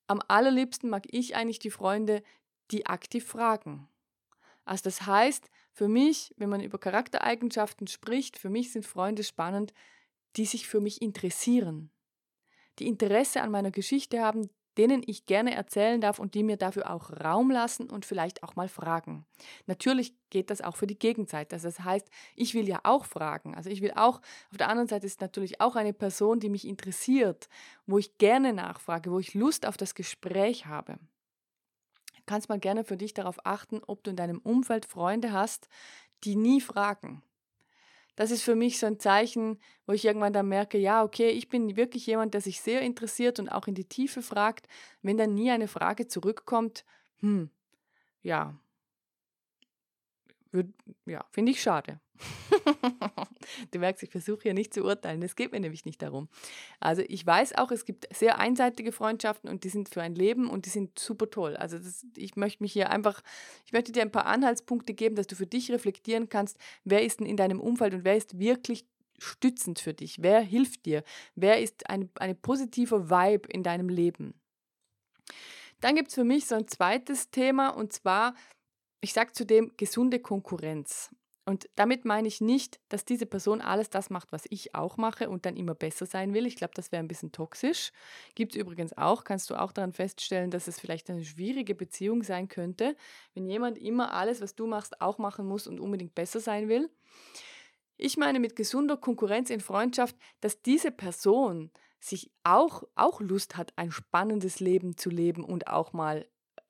Am 0.07 0.21
allerliebsten 0.27 0.89
mag 0.89 1.05
ich 1.11 1.35
eigentlich 1.35 1.59
die 1.59 1.71
Freunde, 1.71 2.23
die 2.71 2.85
aktiv 2.85 3.25
fragen. 3.25 3.87
Also 4.65 4.83
das 4.83 5.05
heißt, 5.05 5.49
für 5.71 5.87
mich, 5.87 6.33
wenn 6.37 6.49
man 6.49 6.61
über 6.61 6.77
Charaktereigenschaften 6.77 7.87
spricht, 7.87 8.37
für 8.37 8.49
mich 8.49 8.71
sind 8.71 8.85
Freunde 8.85 9.23
spannend, 9.23 9.73
die 10.35 10.45
sich 10.45 10.67
für 10.67 10.79
mich 10.79 11.01
interessieren, 11.01 11.89
die 12.79 12.87
Interesse 12.87 13.41
an 13.41 13.51
meiner 13.51 13.71
Geschichte 13.71 14.21
haben, 14.21 14.49
denen 14.79 15.03
ich 15.05 15.25
gerne 15.25 15.53
erzählen 15.53 15.99
darf 15.99 16.19
und 16.19 16.35
die 16.35 16.43
mir 16.43 16.55
dafür 16.55 16.89
auch 16.89 17.11
Raum 17.11 17.51
lassen 17.51 17.89
und 17.89 18.05
vielleicht 18.05 18.43
auch 18.43 18.55
mal 18.55 18.69
fragen. 18.69 19.25
Natürlich 19.65 20.15
geht 20.29 20.49
das 20.49 20.61
auch 20.61 20.77
für 20.77 20.87
die 20.87 20.97
Gegenseite. 20.97 21.57
Also 21.57 21.67
das 21.67 21.81
heißt, 21.81 22.09
ich 22.37 22.53
will 22.53 22.65
ja 22.65 22.79
auch 22.83 23.03
fragen. 23.03 23.55
Also 23.55 23.69
ich 23.69 23.81
will 23.81 23.91
auch, 23.97 24.21
auf 24.51 24.57
der 24.57 24.69
anderen 24.69 24.87
Seite 24.87 25.05
ist 25.05 25.19
natürlich 25.19 25.59
auch 25.59 25.75
eine 25.75 25.91
Person, 25.91 26.39
die 26.39 26.47
mich 26.47 26.65
interessiert, 26.65 27.49
wo 27.87 27.97
ich 27.97 28.17
gerne 28.19 28.53
nachfrage, 28.53 29.11
wo 29.11 29.19
ich 29.19 29.33
Lust 29.33 29.65
auf 29.65 29.75
das 29.75 29.95
Gespräch 29.95 30.65
habe. 30.65 30.97
Kannst 32.25 32.47
mal 32.47 32.57
gerne 32.57 32.85
für 32.85 32.95
dich 32.95 33.13
darauf 33.13 33.45
achten, 33.45 33.81
ob 33.85 34.01
du 34.05 34.11
in 34.11 34.15
deinem 34.15 34.39
Umfeld 34.39 34.85
Freunde 34.85 35.33
hast, 35.33 35.67
die 36.23 36.37
nie 36.37 36.61
fragen 36.61 37.21
das 38.19 38.31
ist 38.31 38.43
für 38.43 38.55
mich 38.55 38.79
so 38.79 38.85
ein 38.85 38.99
Zeichen, 38.99 39.59
wo 39.85 39.93
ich 39.93 40.03
irgendwann 40.03 40.33
dann 40.33 40.49
merke, 40.49 40.77
ja, 40.77 41.05
okay, 41.05 41.29
ich 41.29 41.47
bin 41.47 41.77
wirklich 41.77 42.05
jemand, 42.05 42.33
der 42.33 42.41
sich 42.41 42.59
sehr 42.59 42.81
interessiert 42.81 43.39
und 43.39 43.47
auch 43.47 43.65
in 43.67 43.75
die 43.75 43.87
Tiefe 43.87 44.21
fragt. 44.21 44.67
Wenn 45.01 45.15
dann 45.15 45.35
nie 45.35 45.51
eine 45.51 45.69
Frage 45.69 46.05
zurückkommt, 46.05 46.83
hm, 47.21 47.49
ja, 48.21 48.59
ja, 51.05 51.25
finde 51.31 51.51
ich 51.51 51.61
schade. 51.61 51.99
du 53.71 53.79
merkst, 53.79 54.03
ich 54.03 54.09
versuche 54.09 54.43
hier 54.43 54.53
nicht 54.53 54.73
zu 54.73 54.83
urteilen. 54.83 55.21
Es 55.21 55.35
geht 55.35 55.51
mir 55.51 55.59
nämlich 55.59 55.85
nicht 55.85 56.01
darum. 56.01 56.27
Also 56.79 57.03
ich 57.07 57.25
weiß 57.25 57.57
auch, 57.57 57.71
es 57.71 57.85
gibt 57.85 58.07
sehr 58.13 58.39
einseitige 58.39 58.91
Freundschaften 58.91 59.49
und 59.49 59.63
die 59.63 59.69
sind 59.69 59.89
für 59.89 60.01
ein 60.01 60.15
Leben 60.15 60.49
und 60.49 60.65
die 60.65 60.69
sind 60.69 60.97
super 60.97 61.29
toll. 61.29 61.55
Also 61.55 61.77
das, 61.77 62.05
ich 62.15 62.35
möchte 62.35 62.63
mich 62.63 62.73
hier 62.73 62.89
einfach, 62.89 63.21
ich 63.65 63.73
möchte 63.73 63.91
dir 63.91 64.01
ein 64.01 64.11
paar 64.11 64.25
Anhaltspunkte 64.25 64.93
geben, 64.93 65.15
dass 65.15 65.27
du 65.27 65.35
für 65.35 65.47
dich 65.47 65.71
reflektieren 65.71 66.29
kannst, 66.29 66.57
wer 66.83 67.03
ist 67.03 67.19
denn 67.19 67.27
in 67.27 67.37
deinem 67.37 67.59
Umfeld 67.59 67.93
und 67.93 68.03
wer 68.03 68.17
ist 68.17 68.39
wirklich 68.39 68.85
stützend 69.17 69.79
für 69.79 69.93
dich, 69.93 70.21
wer 70.21 70.41
hilft 70.41 70.85
dir, 70.85 71.03
wer 71.35 71.61
ist 71.61 71.89
ein, 71.89 72.09
eine 72.15 72.35
positive 72.35 73.09
Vibe 73.09 73.49
in 73.49 73.63
deinem 73.63 73.89
Leben. 73.89 74.33
Dann 75.81 75.95
gibt 75.95 76.09
es 76.09 76.15
für 76.15 76.23
mich 76.23 76.45
so 76.45 76.55
ein 76.55 76.67
zweites 76.67 77.29
Thema 77.31 77.69
und 77.69 77.93
zwar 77.93 78.33
ich 79.01 79.13
sage 79.13 79.33
zudem 79.33 79.71
gesunde 79.77 80.19
Konkurrenz. 80.19 81.09
Und 81.49 81.67
damit 81.73 82.05
meine 82.05 82.27
ich 82.27 82.41
nicht, 82.41 82.79
dass 82.89 83.05
diese 83.05 83.25
Person 83.25 83.59
alles 83.59 83.89
das 83.89 84.11
macht, 84.11 84.31
was 84.31 84.43
ich 84.51 84.75
auch 84.75 84.97
mache 84.97 85.31
und 85.31 85.47
dann 85.47 85.57
immer 85.57 85.73
besser 85.73 86.05
sein 86.05 86.35
will. 86.35 86.45
Ich 86.45 86.55
glaube, 86.55 86.73
das 86.75 86.91
wäre 86.91 87.01
ein 87.01 87.07
bisschen 87.07 87.31
toxisch. 87.31 87.91
Gibt 88.35 88.53
es 88.53 88.61
übrigens 88.61 88.95
auch, 88.95 89.23
kannst 89.23 89.49
du 89.49 89.55
auch 89.55 89.71
daran 89.71 89.91
feststellen, 89.91 90.51
dass 90.51 90.67
es 90.67 90.79
vielleicht 90.79 91.09
eine 91.09 91.25
schwierige 91.25 91.73
Beziehung 91.73 92.21
sein 92.21 92.49
könnte, 92.49 92.95
wenn 93.33 93.47
jemand 93.47 93.79
immer 93.79 94.13
alles, 94.13 94.41
was 94.41 94.53
du 94.53 94.67
machst, 94.67 95.01
auch 95.01 95.17
machen 95.17 95.47
muss 95.47 95.65
und 95.65 95.79
unbedingt 95.79 96.13
besser 96.13 96.39
sein 96.39 96.69
will. 96.69 96.87
Ich 97.97 98.15
meine 98.15 98.39
mit 98.39 98.55
gesunder 98.55 98.97
Konkurrenz 98.97 99.49
in 99.49 99.59
Freundschaft, 99.59 100.15
dass 100.41 100.61
diese 100.61 100.91
Person 100.91 101.71
sich 101.99 102.31
auch, 102.43 102.83
auch 102.93 103.21
Lust 103.21 103.57
hat, 103.57 103.73
ein 103.75 103.89
spannendes 103.89 104.59
Leben 104.59 104.97
zu 104.97 105.09
leben 105.09 105.43
und 105.43 105.67
auch 105.67 105.93
mal 105.93 106.27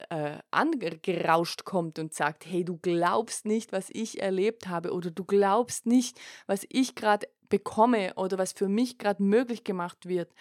äh, 0.09 0.39
angerauscht 0.51 1.65
kommt 1.65 1.99
und 1.99 2.13
sagt, 2.13 2.45
hey, 2.45 2.63
du 2.63 2.77
glaubst 2.77 3.45
nicht, 3.45 3.71
was 3.71 3.89
ich 3.91 4.21
erlebt 4.21 4.67
habe 4.67 4.93
oder 4.93 5.11
du 5.11 5.23
glaubst 5.23 5.85
nicht, 5.85 6.19
was 6.47 6.65
ich 6.69 6.95
gerade 6.95 7.27
bekomme 7.49 8.13
oder 8.15 8.37
was 8.37 8.53
für 8.53 8.69
mich 8.69 8.97
gerade 8.97 9.21
möglich 9.21 9.63
gemacht 9.63 10.07
wird. 10.07 10.33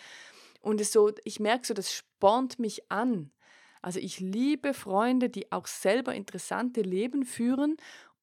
Und 0.61 0.81
es 0.81 0.93
so, 0.93 1.13
ich 1.25 1.41
merke 1.41 1.67
so, 1.67 1.75
das 1.75 1.93
spornt 1.93 2.59
mich 2.59 2.91
an. 2.91 3.31
Also 3.81 4.01
ich 4.01 4.21
liebe 4.21 4.75
Freunde, 4.75 5.29
die 5.29 5.51
auch 5.53 5.67
selber 5.67 6.15
interessante 6.15 6.83
Leben 6.83 7.25
führen 7.25 7.77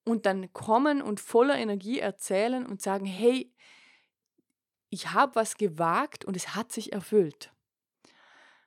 und 0.03 0.25
dann 0.25 0.51
kommen 0.53 1.01
und 1.01 1.19
voller 1.19 1.57
Energie 1.57 1.99
erzählen 1.99 2.65
und 2.65 2.81
sagen, 2.81 3.05
hey, 3.05 3.51
ich 4.89 5.11
habe 5.11 5.35
was 5.35 5.57
gewagt 5.57 6.25
und 6.25 6.37
es 6.37 6.55
hat 6.55 6.71
sich 6.71 6.93
erfüllt. 6.93 7.51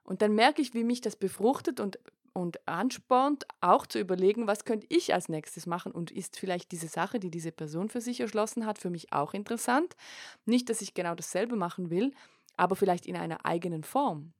Und 0.02 0.22
dann 0.22 0.34
merke 0.34 0.62
ich, 0.62 0.74
wie 0.74 0.84
mich 0.84 1.00
das 1.00 1.16
befruchtet 1.16 1.80
und 1.80 1.98
und 2.38 2.66
anspornt, 2.66 3.46
auch 3.60 3.86
zu 3.86 3.98
überlegen, 3.98 4.46
was 4.46 4.64
könnte 4.64 4.86
ich 4.90 5.12
als 5.14 5.28
nächstes 5.28 5.66
machen 5.66 5.92
und 5.92 6.10
ist 6.10 6.38
vielleicht 6.38 6.72
diese 6.72 6.88
Sache, 6.88 7.20
die 7.20 7.30
diese 7.30 7.52
Person 7.52 7.88
für 7.88 8.00
sich 8.00 8.20
erschlossen 8.20 8.66
hat, 8.66 8.78
für 8.78 8.90
mich 8.90 9.12
auch 9.12 9.34
interessant. 9.34 9.96
Nicht, 10.44 10.70
dass 10.70 10.80
ich 10.80 10.94
genau 10.94 11.14
dasselbe 11.14 11.56
machen 11.56 11.90
will, 11.90 12.12
aber 12.56 12.76
vielleicht 12.76 13.06
in 13.06 13.16
einer 13.16 13.44
eigenen 13.44 13.84
Form. 13.84 14.32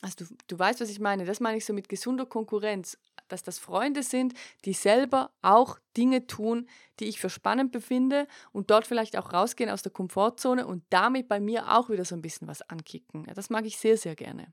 Also 0.00 0.24
du, 0.24 0.34
du 0.48 0.58
weißt, 0.58 0.80
was 0.80 0.90
ich 0.90 1.00
meine. 1.00 1.24
Das 1.24 1.40
meine 1.40 1.58
ich 1.58 1.64
so 1.64 1.72
mit 1.72 1.88
gesunder 1.88 2.26
Konkurrenz, 2.26 2.98
dass 3.28 3.42
das 3.42 3.58
Freunde 3.58 4.02
sind, 4.02 4.34
die 4.64 4.72
selber 4.72 5.30
auch 5.42 5.78
Dinge 5.96 6.26
tun, 6.26 6.68
die 6.98 7.04
ich 7.06 7.20
für 7.20 7.30
spannend 7.30 7.72
befinde 7.72 8.26
und 8.52 8.70
dort 8.70 8.86
vielleicht 8.86 9.16
auch 9.18 9.32
rausgehen 9.32 9.70
aus 9.70 9.82
der 9.82 9.92
Komfortzone 9.92 10.66
und 10.66 10.82
damit 10.90 11.28
bei 11.28 11.40
mir 11.40 11.72
auch 11.76 11.90
wieder 11.90 12.04
so 12.04 12.14
ein 12.14 12.22
bisschen 12.22 12.48
was 12.48 12.62
ankicken. 12.62 13.26
Das 13.34 13.50
mag 13.50 13.66
ich 13.66 13.76
sehr, 13.76 13.96
sehr 13.96 14.16
gerne. 14.16 14.52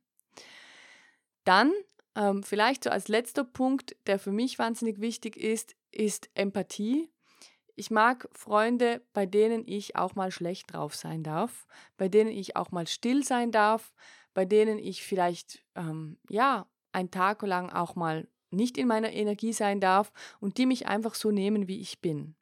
Dann 1.46 1.72
ähm, 2.20 2.44
vielleicht 2.44 2.84
so 2.84 2.90
als 2.90 3.08
letzter 3.08 3.46
Punkt, 3.46 3.96
der 4.06 4.20
für 4.20 4.32
mich 4.32 4.60
wahnsinnig 4.60 5.00
wichtig 5.00 5.38
ist, 5.38 5.76
ist 5.92 6.30
Empathie. 6.34 7.10
Ich 7.76 7.92
mag 7.92 8.28
Freunde, 8.34 9.02
bei 9.14 9.26
denen 9.26 9.64
ich 9.66 9.96
auch 9.96 10.16
mal 10.16 10.30
schlecht 10.30 10.74
drauf 10.74 10.96
sein 10.96 11.24
darf, 11.24 11.66
bei 11.96 12.10
denen 12.10 12.30
ich 12.30 12.58
auch 12.58 12.72
mal 12.72 12.88
still 12.88 13.24
sein 13.24 13.54
darf, 13.54 13.94
bei 14.34 14.44
denen 14.44 14.80
ich 14.80 15.04
vielleicht, 15.04 15.64
ähm, 15.76 16.18
ja, 16.30 16.68
einen 16.92 17.10
Tag 17.10 17.42
lang 17.44 17.70
auch 17.70 17.96
mal 17.96 18.28
nicht 18.52 18.78
in 18.78 18.88
meiner 18.88 19.14
Energie 19.14 19.54
sein 19.54 19.80
darf 19.80 20.12
und 20.42 20.58
die 20.58 20.66
mich 20.66 20.88
einfach 20.88 21.16
so 21.16 21.32
nehmen, 21.32 21.70
wie 21.70 21.80
ich 21.80 22.02
bin. 22.02 22.36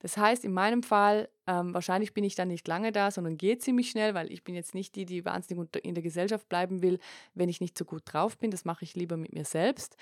Das 0.00 0.16
heißt, 0.16 0.44
in 0.44 0.52
meinem 0.52 0.82
Fall, 0.82 1.28
ähm, 1.50 1.74
wahrscheinlich 1.74 2.14
bin 2.14 2.22
ich 2.22 2.36
dann 2.36 2.46
nicht 2.46 2.68
lange 2.68 2.92
da, 2.92 3.10
sondern 3.10 3.36
gehe 3.36 3.58
ziemlich 3.58 3.90
schnell, 3.90 4.14
weil 4.14 4.30
ich 4.30 4.44
bin 4.44 4.54
jetzt 4.54 4.72
nicht 4.72 4.94
die, 4.94 5.04
die 5.04 5.24
wahnsinnig 5.24 5.68
in 5.82 5.94
der 5.94 6.02
Gesellschaft 6.02 6.48
bleiben 6.48 6.80
will, 6.80 7.00
wenn 7.34 7.48
ich 7.48 7.60
nicht 7.60 7.76
so 7.76 7.84
gut 7.84 8.02
drauf 8.04 8.38
bin. 8.38 8.52
Das 8.52 8.64
mache 8.64 8.84
ich 8.84 8.94
lieber 8.94 9.16
mit 9.16 9.32
mir 9.32 9.44
selbst. 9.44 9.96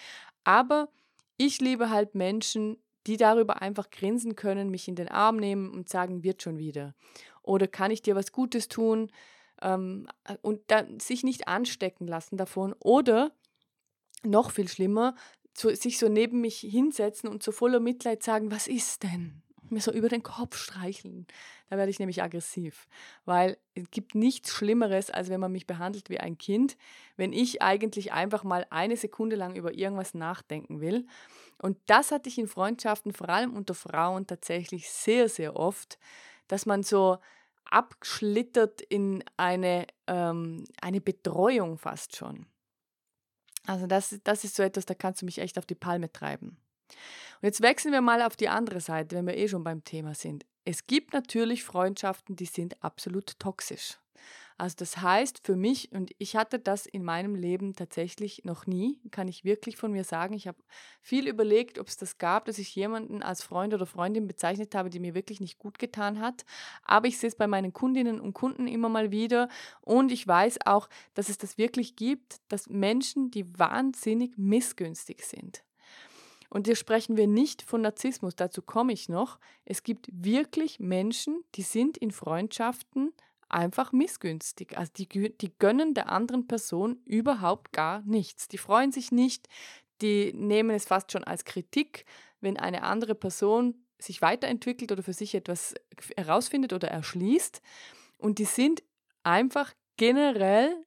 Aber 0.45 0.91
ich 1.39 1.61
liebe 1.61 1.89
halt 1.89 2.15
Menschen, 2.15 2.77
die 3.07 3.17
darüber 3.17 3.63
einfach 3.63 3.89
grinsen 3.89 4.37
können, 4.37 4.71
mich 4.71 4.89
in 4.89 4.95
den 4.95 5.09
Arm 5.09 5.37
nehmen 5.37 5.71
und 5.71 5.89
sagen, 5.89 6.23
wird 6.23 6.43
schon 6.43 6.59
wieder. 6.59 6.95
Oder 7.43 7.67
kann 7.67 7.91
ich 7.91 8.03
dir 8.03 8.15
was 8.15 8.31
Gutes 8.31 8.69
tun? 8.69 9.11
Ähm, 9.63 10.07
und 10.43 10.61
dann 10.67 11.01
sich 11.01 11.25
nicht 11.25 11.49
anstecken 11.49 12.07
lassen 12.07 12.37
davon. 12.37 12.75
Oder 12.79 13.33
noch 14.23 14.51
viel 14.51 14.69
schlimmer, 14.69 15.15
zu, 15.55 15.75
sich 15.75 15.99
so 15.99 16.11
neben 16.11 16.43
mich 16.43 16.59
hinsetzen 16.59 17.31
und 17.31 17.43
so 17.43 17.53
voller 17.53 17.81
Mitleid 17.81 18.23
sagen, 18.23 18.51
was 18.51 18.69
ist 18.69 19.03
denn? 19.03 19.43
Mir 19.71 19.81
so 19.81 19.93
über 19.93 20.09
den 20.09 20.23
Kopf 20.23 20.57
streicheln. 20.57 21.27
Da 21.71 21.77
werde 21.77 21.91
ich 21.91 21.99
nämlich 21.99 22.23
aggressiv, 22.23 22.89
weil 23.25 23.59
es 23.75 23.91
gibt 23.91 24.15
nichts 24.15 24.51
Schlimmeres, 24.51 25.11
als 25.11 25.29
wenn 25.29 25.41
man 25.41 25.53
mich 25.53 25.67
behandelt 25.67 26.11
wie 26.11 26.21
ein 26.21 26.39
Kind, 26.39 26.77
wenn 27.17 27.33
ich 27.33 27.63
eigentlich 27.63 28.13
einfach 28.13 28.45
mal 28.45 28.67
eine 28.71 28.97
Sekunde 28.97 29.37
lang 29.37 29.57
über 29.57 29.75
irgendwas 29.75 30.15
nachdenken 30.15 30.81
will. 30.81 31.07
Und 31.61 31.77
das 31.87 32.11
hatte 32.11 32.29
ich 32.29 32.39
in 32.39 32.49
Freundschaften, 32.49 33.13
vor 33.13 33.29
allem 33.29 33.55
unter 33.55 33.75
Frauen, 33.75 34.27
tatsächlich 34.27 34.91
sehr, 34.91 35.29
sehr 35.29 35.57
oft, 35.57 35.99
dass 36.47 36.67
man 36.67 36.83
so 36.83 37.19
abgeschlittert 37.65 38.81
in 38.81 39.23
eine, 39.37 39.87
ähm, 40.07 40.65
eine 40.81 41.01
Betreuung 41.01 41.79
fast 41.79 42.17
schon. 42.17 42.47
Also 43.67 43.87
das, 43.87 44.19
das 44.25 44.45
ist 44.45 44.57
so 44.57 44.63
etwas, 44.63 44.87
da 44.87 44.95
kannst 44.95 45.21
du 45.21 45.27
mich 45.27 45.39
echt 45.39 45.59
auf 45.59 45.67
die 45.67 45.75
Palme 45.75 46.11
treiben. 46.11 46.57
Und 47.41 47.47
jetzt 47.47 47.61
wechseln 47.61 47.93
wir 47.93 48.01
mal 48.01 48.23
auf 48.23 48.37
die 48.37 48.49
andere 48.49 48.81
Seite, 48.81 49.17
wenn 49.17 49.27
wir 49.27 49.37
eh 49.37 49.49
schon 49.49 49.65
beim 49.65 49.85
Thema 49.85 50.15
sind. 50.15 50.45
Es 50.65 50.87
gibt 50.87 51.13
natürlich 51.13 51.65
Freundschaften, 51.65 52.37
die 52.37 52.47
sind 52.47 52.83
absolut 52.83 53.39
toxisch. 53.39 53.99
Also 54.59 54.75
das 54.77 55.01
heißt 55.01 55.41
für 55.45 55.55
mich, 55.55 55.93
und 55.93 56.11
ich 56.19 56.35
hatte 56.35 56.59
das 56.59 56.85
in 56.85 57.05
meinem 57.05 57.37
Leben 57.37 57.77
tatsächlich 57.77 58.45
noch 58.45 58.67
nie, 58.67 59.01
kann 59.13 59.29
ich 59.29 59.45
wirklich 59.45 59.77
von 59.77 59.93
mir 59.93 60.03
sagen. 60.03 60.35
Ich 60.35 60.49
habe 60.49 60.59
viel 61.01 61.29
überlegt, 61.29 61.79
ob 61.79 61.87
es 61.87 61.97
das 61.97 62.19
gab, 62.19 62.47
dass 62.47 62.59
ich 62.59 62.75
jemanden 62.75 63.23
als 63.23 63.41
Freund 63.45 63.73
oder 63.73 63.87
Freundin 63.87 64.27
bezeichnet 64.27 64.75
habe, 64.75 64.91
die 64.91 64.99
mir 64.99 65.15
wirklich 65.15 65.39
nicht 65.41 65.59
gut 65.59 65.79
getan 65.79 66.21
hat. 66.21 66.45
Aber 66.83 67.07
ich 67.07 67.19
sehe 67.19 67.29
es 67.29 67.37
bei 67.37 67.47
meinen 67.47 67.73
Kundinnen 67.73 68.21
und 68.21 68.35
Kunden 68.35 68.67
immer 68.67 68.89
mal 68.89 69.13
wieder. 69.13 69.49
Und 69.81 70.11
ich 70.11 70.27
weiß 70.27 70.59
auch, 70.67 70.89
dass 71.15 71.29
es 71.29 71.39
das 71.39 71.57
wirklich 71.57 71.95
gibt, 71.95 72.39
dass 72.49 72.69
Menschen, 72.69 73.31
die 73.31 73.57
wahnsinnig 73.59 74.37
missgünstig 74.37 75.25
sind. 75.25 75.63
Und 76.49 76.67
hier 76.67 76.77
sprechen 76.77 77.17
wir 77.17 77.27
nicht 77.27 77.63
von 77.63 77.83
Narzissmus, 77.83 78.35
dazu 78.35 78.63
komme 78.63 78.93
ich 78.93 79.09
noch. 79.09 79.39
Es 79.65 79.83
gibt 79.83 80.09
wirklich 80.11 80.81
Menschen, 80.81 81.45
die 81.55 81.63
sind 81.63 81.99
in 81.99 82.11
Freundschaften 82.11 83.13
einfach 83.49 83.93
missgünstig. 83.93 84.77
Also 84.77 84.93
die, 84.97 85.09
die 85.09 85.59
gönnen 85.59 85.95
der 85.95 86.11
anderen 86.11 86.47
Person 86.47 87.01
überhaupt 87.05 87.73
gar 87.73 88.03
nichts. 88.03 88.49
Die 88.49 88.59
freuen 88.59 88.93
sich 88.93 89.13
nicht, 89.13 89.49
die 90.01 90.33
nehmen 90.33 90.71
es 90.71 90.87
fast 90.87 91.13
schon 91.13 91.25
als 91.25 91.45
Kritik, 91.45 92.05
wenn 92.41 92.57
eine 92.57 92.83
andere 92.83 93.15
Person 93.15 93.85
sich 93.99 94.23
weiterentwickelt 94.23 94.93
oder 94.93 95.03
für 95.03 95.13
sich 95.13 95.35
etwas 95.35 95.75
herausfindet 96.17 96.73
oder 96.73 96.89
erschließt. 96.89 97.61
Und 98.17 98.39
die 98.39 98.45
sind 98.45 98.83
einfach 99.23 99.75
generell, 99.97 100.85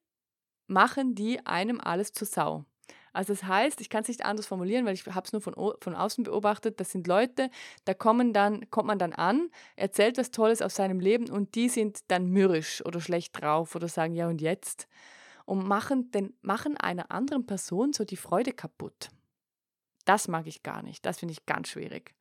machen 0.68 1.16
die 1.16 1.46
einem 1.46 1.82
alles 1.82 2.14
zur 2.14 2.28
Sau. 2.28 2.66
Also 3.14 3.34
das 3.34 3.44
heißt, 3.44 3.82
ich 3.82 3.90
kann 3.90 4.04
es 4.04 4.08
nicht 4.08 4.24
anders 4.26 4.48
formulieren, 4.48 4.86
weil 4.86 4.94
ich 4.94 5.06
habe 5.06 5.26
es 5.26 5.34
nur 5.34 5.42
von, 5.42 5.54
von 5.54 5.96
außen 5.96 6.24
beobachtet. 6.24 6.80
Das 6.80 6.92
sind 6.92 7.08
Leute, 7.08 7.50
da 7.86 7.94
kommen 7.94 8.34
dann, 8.34 8.70
kommt 8.70 8.88
man 8.88 9.00
dann 9.00 9.14
an, 9.14 9.50
erzählt 9.76 10.18
was 10.18 10.32
Tolles 10.32 10.62
aus 10.62 10.76
seinem 10.76 11.00
Leben 11.00 11.30
und 11.30 11.56
die 11.56 11.70
sind 11.70 12.00
dann 12.08 12.28
mürrisch 12.28 12.84
oder 12.86 13.02
schlecht 13.02 13.42
drauf 13.42 13.76
oder 13.76 13.88
sagen, 13.88 14.14
ja 14.14 14.28
und 14.28 14.42
jetzt? 14.42 14.88
Und 15.46 15.68
machen, 15.68 16.12
den, 16.12 16.34
machen 16.42 16.78
einer 16.78 17.12
anderen 17.12 17.46
Person 17.46 17.92
so 17.92 18.06
die 18.06 18.18
Freude 18.18 18.54
kaputt. 18.54 19.10
Das 20.06 20.28
mag 20.28 20.48
ich 20.48 20.64
gar 20.64 20.82
nicht. 20.82 21.06
Das 21.06 21.20
finde 21.20 21.34
ich 21.34 21.46
ganz 21.46 21.70
schwierig. 21.70 22.16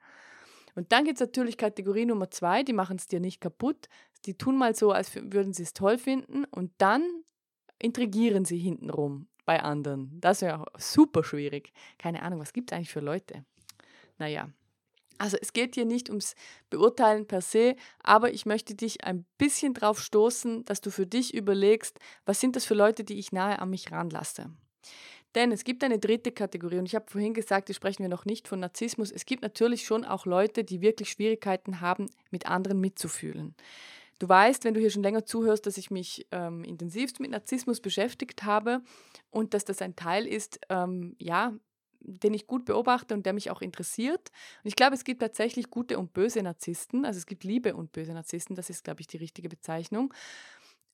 Und 0.75 0.93
dann 0.93 1.05
gibt 1.05 1.17
es 1.17 1.21
natürlich 1.21 1.57
Kategorie 1.57 2.07
Nummer 2.07 2.31
zwei, 2.31 2.62
die 2.62 2.73
machen 2.73 2.97
es 2.97 3.07
dir 3.07 3.21
nicht 3.21 3.41
kaputt. 3.41 3.88
Die 4.27 4.37
tun 4.37 4.57
mal 4.57 4.75
so, 4.75 4.93
als 4.93 5.14
würden 5.14 5.53
sie 5.53 5.62
es 5.62 5.73
toll 5.73 5.99
finden 5.99 6.45
und 6.45 6.73
dann 6.79 7.03
intrigieren 7.79 8.45
sie 8.45 8.59
hintenrum 8.59 9.29
bei 9.51 9.65
anderen. 9.65 10.17
Das 10.21 10.43
wäre 10.43 10.65
super 10.79 11.25
schwierig. 11.25 11.73
Keine 11.99 12.23
Ahnung, 12.23 12.39
was 12.39 12.53
gibt 12.53 12.71
es 12.71 12.77
eigentlich 12.77 12.93
für 12.93 13.01
Leute? 13.01 13.45
Naja. 14.17 14.49
Also 15.19 15.39
es 15.43 15.53
geht 15.53 15.75
hier 15.75 15.87
nicht 15.87 16.09
ums 16.09 16.37
Beurteilen 16.71 17.27
per 17.27 17.41
se, 17.41 17.75
aber 18.01 18.33
ich 18.33 18.47
möchte 18.47 18.77
dich 18.77 19.03
ein 19.03 19.25
bisschen 19.39 19.75
drauf 19.75 20.01
stoßen, 20.01 20.65
dass 20.67 20.81
du 20.81 20.93
für 20.93 21.05
dich 21.05 21.35
überlegst, 21.35 21.99
was 22.25 22.39
sind 22.39 22.55
das 22.55 22.65
für 22.65 22.75
Leute, 22.75 23.03
die 23.03 23.19
ich 23.19 23.33
nahe 23.33 23.59
an 23.59 23.71
mich 23.71 23.91
ranlasse. 23.91 24.51
Denn 25.35 25.51
es 25.51 25.65
gibt 25.65 25.83
eine 25.83 25.99
dritte 25.99 26.31
Kategorie 26.31 26.79
und 26.79 26.87
ich 26.87 26.95
habe 26.95 27.11
vorhin 27.11 27.35
gesagt, 27.35 27.67
hier 27.67 27.75
sprechen 27.75 28.05
wir 28.05 28.09
noch 28.09 28.27
nicht 28.27 28.47
von 28.47 28.61
Narzissmus. 28.61 29.11
Es 29.11 29.27
gibt 29.27 29.43
natürlich 29.43 29.85
schon 29.85 30.05
auch 30.05 30.27
Leute, 30.27 30.63
die 30.63 30.81
wirklich 30.81 31.11
Schwierigkeiten 31.11 31.81
haben, 31.81 32.09
mit 32.31 32.47
anderen 32.47 32.79
mitzufühlen. 32.79 33.57
Du 34.21 34.29
weißt, 34.29 34.65
wenn 34.65 34.75
du 34.75 34.81
hier 34.81 34.91
schon 34.91 35.03
länger 35.03 35.25
zuhörst, 35.25 35.65
dass 35.65 35.79
ich 35.79 35.91
mich 35.91 36.27
ähm, 36.31 36.63
intensivst 36.63 37.21
mit 37.21 37.31
Narzissmus 37.31 37.81
beschäftigt 37.81 38.45
habe 38.45 38.83
und 39.31 39.55
dass 39.55 39.65
das 39.65 39.81
ein 39.81 39.97
Teil 39.97 40.27
ist, 40.27 40.61
ähm, 40.69 41.17
ja, 41.19 41.55
den 42.01 42.35
ich 42.35 42.47
gut 42.47 42.67
beobachte 42.67 43.15
und 43.15 43.25
der 43.25 43.33
mich 43.33 43.51
auch 43.51 43.63
interessiert. 43.63 44.31
Und 44.63 44.69
ich 44.69 44.77
glaube, 44.77 44.95
es 44.95 45.05
gibt 45.05 45.23
tatsächlich 45.23 45.71
gute 45.71 45.99
und 45.99 46.13
böse 46.13 46.43
Narzissten. 46.43 47.07
Also 47.07 47.17
es 47.17 47.25
gibt 47.25 47.45
Liebe 47.45 47.75
und 47.75 47.93
böse 47.93 48.13
Narzissten, 48.13 48.55
das 48.55 48.69
ist, 48.69 48.85
glaube 48.85 49.01
ich, 49.01 49.07
die 49.07 49.17
richtige 49.17 49.49
Bezeichnung 49.49 50.13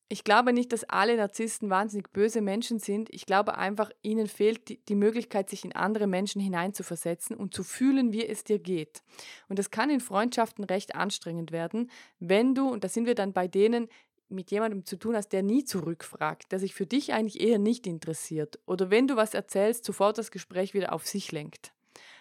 ich 0.09 0.23
glaube 0.23 0.53
nicht, 0.53 0.73
dass 0.73 0.85
alle 0.85 1.17
Narzissten 1.17 1.69
wahnsinnig 1.69 2.13
böse 2.13 2.41
Menschen 2.41 2.79
sind. 2.79 3.13
Ich 3.13 3.27
glaube 3.27 3.59
einfach, 3.59 3.91
ihnen 4.03 4.29
fehlt 4.29 4.89
die, 4.89 4.95
Möglichkeit, 4.95 5.51
sich 5.51 5.65
in 5.65 5.75
andere 5.75 6.07
Menschen 6.07 6.41
hineinzuversetzen 6.41 7.37
und 7.37 7.55
zu 7.55 7.65
fühlen, 7.65 8.13
wie 8.13 8.25
es 8.25 8.45
dir 8.45 8.61
geht. 8.61 9.03
Und 9.49 9.59
das 9.59 9.71
kann 9.71 9.91
in 9.91 10.01
Freundschaften 10.01 10.65
recht 10.65 10.95
anstrengend 10.95 11.51
werden, 11.51 11.91
wenn 12.21 12.55
du, 12.55 12.69
und 12.69 12.85
da 12.85 12.89
sind 12.89 13.07
wir 13.07 13.17
dann 13.17 13.33
bei 13.33 13.49
denen, 13.49 13.89
mit 14.29 14.51
jemandem 14.51 14.85
zu 14.85 14.97
tun 14.97 15.17
hast, 15.17 15.29
der 15.29 15.43
nie 15.43 15.65
zurückfragt, 15.65 16.51
der 16.53 16.59
sich 16.59 16.75
für 16.75 16.87
dich 16.87 17.13
eigentlich 17.13 17.41
eher 17.41 17.59
nicht 17.59 17.87
interessiert. 17.87 18.59
Oder 18.67 18.91
wenn 18.91 19.07
du 19.09 19.17
was 19.17 19.35
erzählst, 19.35 19.85
sofort 19.85 20.19
das 20.19 20.31
Gespräch 20.31 20.75
wieder 20.75 20.93
auf 20.93 21.07
sich 21.07 21.33
lenkt. 21.33 21.73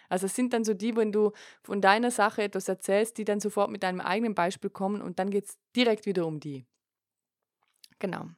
Also 0.10 0.28
es 0.28 0.36
sind 0.36 0.54
dann 0.54 0.64
so 0.64 0.74
die, 0.74 0.96
wenn 0.96 1.12
du 1.12 1.32
von 1.64 1.82
deiner 1.82 2.12
Sache 2.12 2.44
etwas 2.44 2.68
erzählst, 2.68 3.18
die 3.18 3.26
dann 3.26 3.40
sofort 3.40 3.72
mit 3.72 3.84
deinem 3.84 4.02
eigenen 4.02 4.36
Beispiel 4.36 4.70
kommen 4.70 5.02
und 5.02 5.18
dann 5.20 5.32
geht 5.32 5.46
es 5.46 5.58
direkt 5.76 6.06
wieder 6.06 6.28
um 6.28 6.40
die. 6.40 6.66
Genau. 8.00 8.30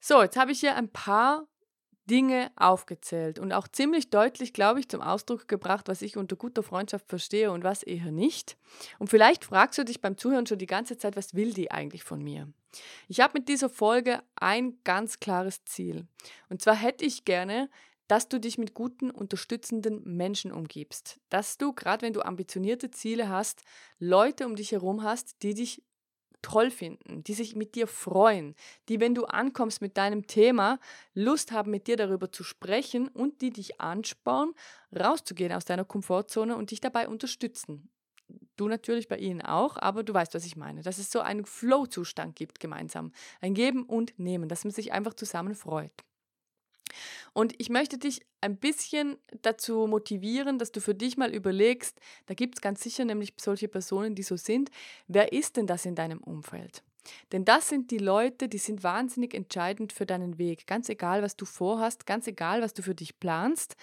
So, 0.00 0.22
jetzt 0.22 0.36
habe 0.36 0.52
ich 0.52 0.60
hier 0.60 0.76
ein 0.76 0.90
paar 0.90 1.46
Dinge 2.10 2.50
aufgezählt 2.56 3.38
und 3.38 3.52
auch 3.52 3.68
ziemlich 3.68 4.10
deutlich, 4.10 4.52
glaube 4.52 4.80
ich, 4.80 4.88
zum 4.88 5.00
Ausdruck 5.00 5.46
gebracht, 5.46 5.86
was 5.86 6.02
ich 6.02 6.16
unter 6.16 6.34
guter 6.34 6.62
Freundschaft 6.62 7.08
verstehe 7.08 7.52
und 7.52 7.62
was 7.62 7.84
eher 7.84 8.10
nicht. 8.10 8.56
Und 8.98 9.08
vielleicht 9.08 9.44
fragst 9.44 9.78
du 9.78 9.84
dich 9.84 10.00
beim 10.00 10.16
Zuhören 10.16 10.46
schon 10.46 10.58
die 10.58 10.66
ganze 10.66 10.98
Zeit, 10.98 11.16
was 11.16 11.34
will 11.34 11.52
die 11.52 11.70
eigentlich 11.70 12.02
von 12.02 12.22
mir? 12.22 12.52
Ich 13.06 13.20
habe 13.20 13.38
mit 13.38 13.48
dieser 13.48 13.70
Folge 13.70 14.22
ein 14.34 14.78
ganz 14.82 15.20
klares 15.20 15.64
Ziel. 15.64 16.06
Und 16.48 16.62
zwar 16.62 16.74
hätte 16.74 17.04
ich 17.04 17.24
gerne, 17.24 17.68
dass 18.08 18.28
du 18.28 18.40
dich 18.40 18.58
mit 18.58 18.74
guten, 18.74 19.12
unterstützenden 19.12 20.02
Menschen 20.04 20.50
umgibst. 20.50 21.20
Dass 21.28 21.58
du, 21.58 21.72
gerade 21.72 22.04
wenn 22.04 22.12
du 22.12 22.22
ambitionierte 22.22 22.90
Ziele 22.90 23.28
hast, 23.28 23.62
Leute 24.00 24.46
um 24.46 24.56
dich 24.56 24.72
herum 24.72 25.04
hast, 25.04 25.44
die 25.44 25.54
dich 25.54 25.84
toll 26.42 26.70
finden, 26.70 27.22
die 27.24 27.34
sich 27.34 27.56
mit 27.56 27.74
dir 27.74 27.86
freuen, 27.86 28.54
die, 28.88 29.00
wenn 29.00 29.14
du 29.14 29.24
ankommst 29.24 29.80
mit 29.80 29.96
deinem 29.96 30.26
Thema, 30.26 30.78
Lust 31.14 31.52
haben, 31.52 31.70
mit 31.70 31.86
dir 31.86 31.96
darüber 31.96 32.32
zu 32.32 32.44
sprechen 32.44 33.08
und 33.08 33.40
die 33.40 33.50
dich 33.50 33.80
anspornen, 33.80 34.54
rauszugehen 34.98 35.52
aus 35.52 35.64
deiner 35.64 35.84
Komfortzone 35.84 36.56
und 36.56 36.70
dich 36.70 36.80
dabei 36.80 37.08
unterstützen. 37.08 37.90
Du 38.56 38.68
natürlich 38.68 39.08
bei 39.08 39.16
ihnen 39.16 39.42
auch, 39.42 39.76
aber 39.76 40.02
du 40.02 40.14
weißt, 40.14 40.34
was 40.34 40.44
ich 40.44 40.56
meine. 40.56 40.82
Dass 40.82 40.98
es 40.98 41.10
so 41.10 41.20
einen 41.20 41.44
Flow-Zustand 41.44 42.36
gibt 42.36 42.60
gemeinsam. 42.60 43.12
Ein 43.40 43.54
Geben 43.54 43.84
und 43.84 44.18
Nehmen, 44.18 44.48
dass 44.48 44.64
man 44.64 44.72
sich 44.72 44.92
einfach 44.92 45.14
zusammen 45.14 45.54
freut. 45.54 45.92
Und 47.32 47.54
ich 47.58 47.68
möchte 47.68 47.98
dich 47.98 48.20
ein 48.40 48.56
bisschen 48.56 49.16
dazu 49.42 49.86
motivieren, 49.86 50.58
dass 50.58 50.72
du 50.72 50.80
für 50.80 50.94
dich 50.94 51.16
mal 51.16 51.34
überlegst, 51.34 52.00
da 52.26 52.34
gibt 52.34 52.56
es 52.56 52.60
ganz 52.60 52.82
sicher 52.82 53.04
nämlich 53.04 53.34
solche 53.36 53.68
Personen, 53.68 54.14
die 54.14 54.22
so 54.22 54.36
sind, 54.36 54.70
wer 55.08 55.32
ist 55.32 55.56
denn 55.56 55.66
das 55.66 55.84
in 55.84 55.94
deinem 55.94 56.20
Umfeld? 56.20 56.82
Denn 57.32 57.44
das 57.44 57.68
sind 57.68 57.90
die 57.90 57.98
Leute, 57.98 58.48
die 58.48 58.58
sind 58.58 58.82
wahnsinnig 58.82 59.34
entscheidend 59.34 59.92
für 59.92 60.06
deinen 60.06 60.38
Weg. 60.38 60.66
Ganz 60.66 60.88
egal, 60.88 61.22
was 61.22 61.36
du 61.36 61.44
vorhast, 61.44 62.06
ganz 62.06 62.26
egal, 62.26 62.62
was 62.62 62.74
du 62.74 62.82
für 62.82 62.94
dich 62.94 63.18
planst. 63.18 63.76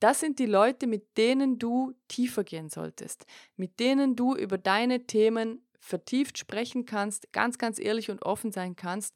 Das 0.00 0.20
sind 0.20 0.38
die 0.38 0.46
Leute, 0.46 0.86
mit 0.86 1.16
denen 1.16 1.58
du 1.58 1.94
tiefer 2.08 2.44
gehen 2.44 2.68
solltest, 2.68 3.26
mit 3.56 3.80
denen 3.80 4.16
du 4.16 4.36
über 4.36 4.58
deine 4.58 5.06
Themen 5.06 5.62
vertieft 5.80 6.38
sprechen 6.38 6.84
kannst, 6.84 7.32
ganz, 7.32 7.58
ganz 7.58 7.78
ehrlich 7.78 8.10
und 8.10 8.22
offen 8.22 8.52
sein 8.52 8.76
kannst, 8.76 9.14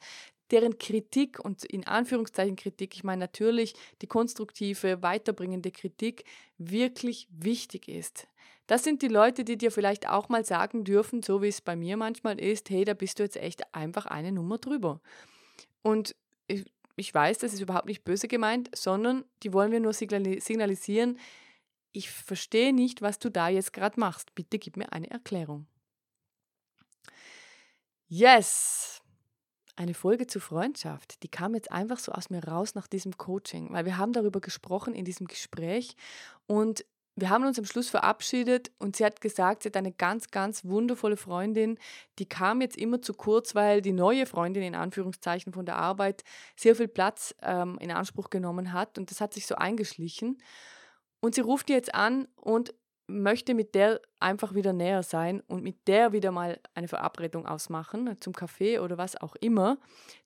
deren 0.53 0.79
Kritik 0.79 1.41
und 1.41 1.65
in 1.65 1.87
Anführungszeichen 1.87 2.57
Kritik, 2.57 2.95
ich 2.95 3.05
meine 3.05 3.21
natürlich 3.21 3.75
die 4.03 4.07
konstruktive, 4.07 5.03
weiterbringende 5.03 5.71
Kritik, 5.71 6.25
wirklich 6.59 7.27
wichtig 7.31 7.89
ist. 7.89 8.29
Das 8.67 8.85
sind 8.85 9.03
die 9.03 9.09
Leute, 9.09 9.45
die 9.45 9.59
dir 9.59 9.73
vielleicht 9.73 10.09
auch 10.09 10.29
mal 10.29 10.45
sagen 10.45 10.85
dürfen, 10.85 11.23
so 11.23 11.43
wie 11.43 11.49
es 11.49 11.61
bei 11.61 11.75
mir 11.75 11.97
manchmal 11.97 12.39
ist, 12.39 12.71
hey, 12.71 12.85
da 12.85 12.95
bist 12.95 13.19
du 13.19 13.25
jetzt 13.25 13.37
echt 13.37 13.75
einfach 13.75 14.07
eine 14.07 14.31
Nummer 14.31 14.59
drüber. 14.59 15.01
Und 15.83 16.15
ich, 16.47 16.65
ich 16.97 17.13
weiß, 17.13 17.39
das 17.39 17.53
ist 17.53 17.61
überhaupt 17.61 17.87
nicht 17.87 18.05
böse 18.05 18.29
gemeint, 18.29 18.71
sondern 18.75 19.25
die 19.43 19.53
wollen 19.53 19.73
wir 19.73 19.81
nur 19.81 19.93
signalisieren, 19.93 21.19
ich 21.93 22.11
verstehe 22.11 22.73
nicht, 22.73 23.03
was 23.03 23.19
du 23.19 23.31
da 23.31 23.49
jetzt 23.49 23.73
gerade 23.73 24.01
machst. 24.01 24.35
Bitte 24.35 24.59
gib 24.59 24.77
mir 24.77 24.93
eine 24.93 25.11
Erklärung. 25.11 25.67
Yes! 28.09 29.02
Eine 29.75 29.95
Folge 29.95 30.27
zur 30.27 30.43
Freundschaft, 30.43 31.23
die 31.23 31.29
kam 31.29 31.55
jetzt 31.55 31.73
einfach 31.73 31.99
so 31.99 32.13
aus 32.13 32.29
mir 32.29 32.45
raus 32.45 32.75
nach 32.75 32.87
diesem 32.87 33.17
Coaching, 33.17 33.73
weil 33.73 33.87
wir 33.87 33.97
haben 33.97 34.13
darüber 34.13 34.41
gesprochen 34.41 34.95
in 34.95 35.07
diesem 35.07 35.27
Gespräch 35.27 35.97
und 36.47 36.85
wir 37.15 37.29
haben 37.29 37.45
uns 37.45 37.59
am 37.59 37.67
Schluss 37.67 37.91
verabschiedet 37.91 38.71
und 38.79 38.97
sie 38.97 39.05
hat 39.05 39.21
gesagt, 39.21 39.63
sie 39.63 39.69
hat 39.69 39.77
eine 39.77 39.93
ganz, 39.93 40.31
ganz 40.31 40.65
wundervolle 40.65 41.17
Freundin, 41.17 41.79
die 42.19 42.27
kam 42.27 42.61
jetzt 42.61 42.77
immer 42.77 43.03
zu 43.03 43.13
kurz, 43.13 43.55
weil 43.55 43.83
die 43.83 43.93
neue 43.93 44.25
Freundin 44.25 44.63
in 44.63 44.75
Anführungszeichen 44.75 45.53
von 45.53 45.67
der 45.67 45.77
Arbeit 45.77 46.25
sehr 46.57 46.75
viel 46.75 46.89
Platz 46.89 47.35
ähm, 47.43 47.77
in 47.81 47.91
Anspruch 47.91 48.31
genommen 48.31 48.73
hat 48.73 48.99
und 48.99 49.11
das 49.11 49.21
hat 49.21 49.35
sich 49.35 49.47
so 49.47 49.57
eingeschlichen. 49.57 50.39
Und 51.21 51.35
sie 51.35 51.41
ruft 51.41 51.71
jetzt 51.71 51.95
an 51.95 52.27
und 52.35 52.75
möchte 53.07 53.55
mit 53.55 53.75
der 53.75 54.01
einfach 54.21 54.55
wieder 54.55 54.73
näher 54.73 55.03
sein 55.03 55.41
und 55.47 55.63
mit 55.63 55.87
der 55.89 56.13
wieder 56.13 56.31
mal 56.31 56.61
eine 56.75 56.89
Verabredung 56.89 57.47
ausmachen 57.47 58.17
zum 58.21 58.33
Kaffee 58.33 58.79
oder 58.79 58.99
was 58.99 59.21
auch 59.21 59.37
immer. 59.37 59.79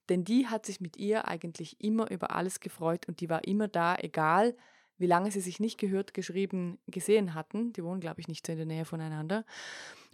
Denn 0.08 0.24
die 0.24 0.46
hat 0.46 0.66
sich 0.66 0.80
mit 0.80 0.96
ihr 0.96 1.26
eigentlich 1.26 1.80
immer 1.82 2.10
über 2.10 2.34
alles 2.34 2.60
gefreut 2.60 3.08
und 3.08 3.20
die 3.20 3.28
war 3.28 3.44
immer 3.44 3.68
da, 3.68 3.96
egal 3.96 4.54
wie 4.98 5.06
lange 5.06 5.30
sie 5.30 5.40
sich 5.40 5.60
nicht 5.60 5.78
gehört, 5.78 6.14
geschrieben, 6.14 6.78
gesehen 6.86 7.34
hatten. 7.34 7.72
Die 7.72 7.84
wohnen, 7.84 8.00
glaube 8.00 8.20
ich, 8.20 8.28
nicht 8.28 8.46
so 8.46 8.52
in 8.52 8.58
der 8.58 8.66
Nähe 8.66 8.84
voneinander. 8.84 9.44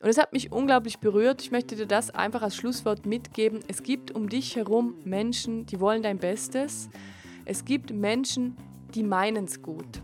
Und 0.00 0.08
es 0.08 0.18
hat 0.18 0.32
mich 0.32 0.50
unglaublich 0.50 0.98
berührt. 0.98 1.42
Ich 1.42 1.52
möchte 1.52 1.76
dir 1.76 1.86
das 1.86 2.10
einfach 2.10 2.42
als 2.42 2.56
Schlusswort 2.56 3.06
mitgeben. 3.06 3.60
Es 3.68 3.84
gibt 3.84 4.10
um 4.10 4.28
dich 4.28 4.56
herum 4.56 4.96
Menschen, 5.04 5.66
die 5.66 5.78
wollen 5.78 6.02
dein 6.02 6.18
Bestes. 6.18 6.88
Es 7.44 7.64
gibt 7.64 7.92
Menschen, 7.92 8.56
die 8.94 9.04
meinen 9.04 9.44
es 9.44 9.62
gut. 9.62 10.02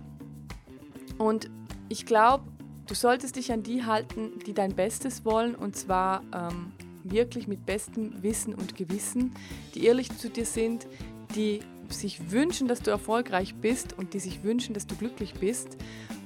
Und 1.18 1.50
ich 1.88 2.06
glaube, 2.06 2.44
du 2.86 2.94
solltest 2.94 3.36
dich 3.36 3.52
an 3.52 3.62
die 3.62 3.84
halten, 3.84 4.38
die 4.46 4.54
dein 4.54 4.74
Bestes 4.74 5.24
wollen. 5.24 5.54
Und 5.54 5.76
zwar 5.76 6.22
ähm, 6.34 6.72
wirklich 7.04 7.48
mit 7.48 7.66
bestem 7.66 8.22
Wissen 8.22 8.54
und 8.54 8.76
Gewissen, 8.76 9.32
die 9.74 9.84
ehrlich 9.84 10.16
zu 10.16 10.28
dir 10.28 10.46
sind, 10.46 10.86
die 11.34 11.60
sich 11.88 12.30
wünschen, 12.30 12.68
dass 12.68 12.80
du 12.80 12.90
erfolgreich 12.90 13.54
bist 13.54 13.96
und 13.96 14.12
die 14.12 14.20
sich 14.20 14.42
wünschen, 14.42 14.74
dass 14.74 14.86
du 14.86 14.94
glücklich 14.94 15.34
bist 15.34 15.76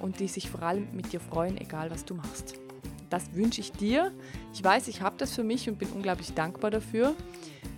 und 0.01 0.18
die 0.18 0.29
sich 0.29 0.51
vor 0.51 0.62
allem 0.62 0.88
mit 0.92 1.12
dir 1.12 1.20
freuen, 1.20 1.57
egal 1.57 1.90
was 1.90 2.05
du 2.05 2.14
machst. 2.14 2.55
Das 3.11 3.35
wünsche 3.35 3.61
ich 3.61 3.72
dir. 3.72 4.11
Ich 4.55 4.64
weiß, 4.64 4.88
ich 4.88 5.03
habe 5.03 5.16
das 5.18 5.35
für 5.35 5.44
mich 5.44 5.68
und 5.68 5.79
bin 5.79 5.88
unglaublich 5.90 6.33
dankbar 6.35 6.70
dafür. 6.70 7.14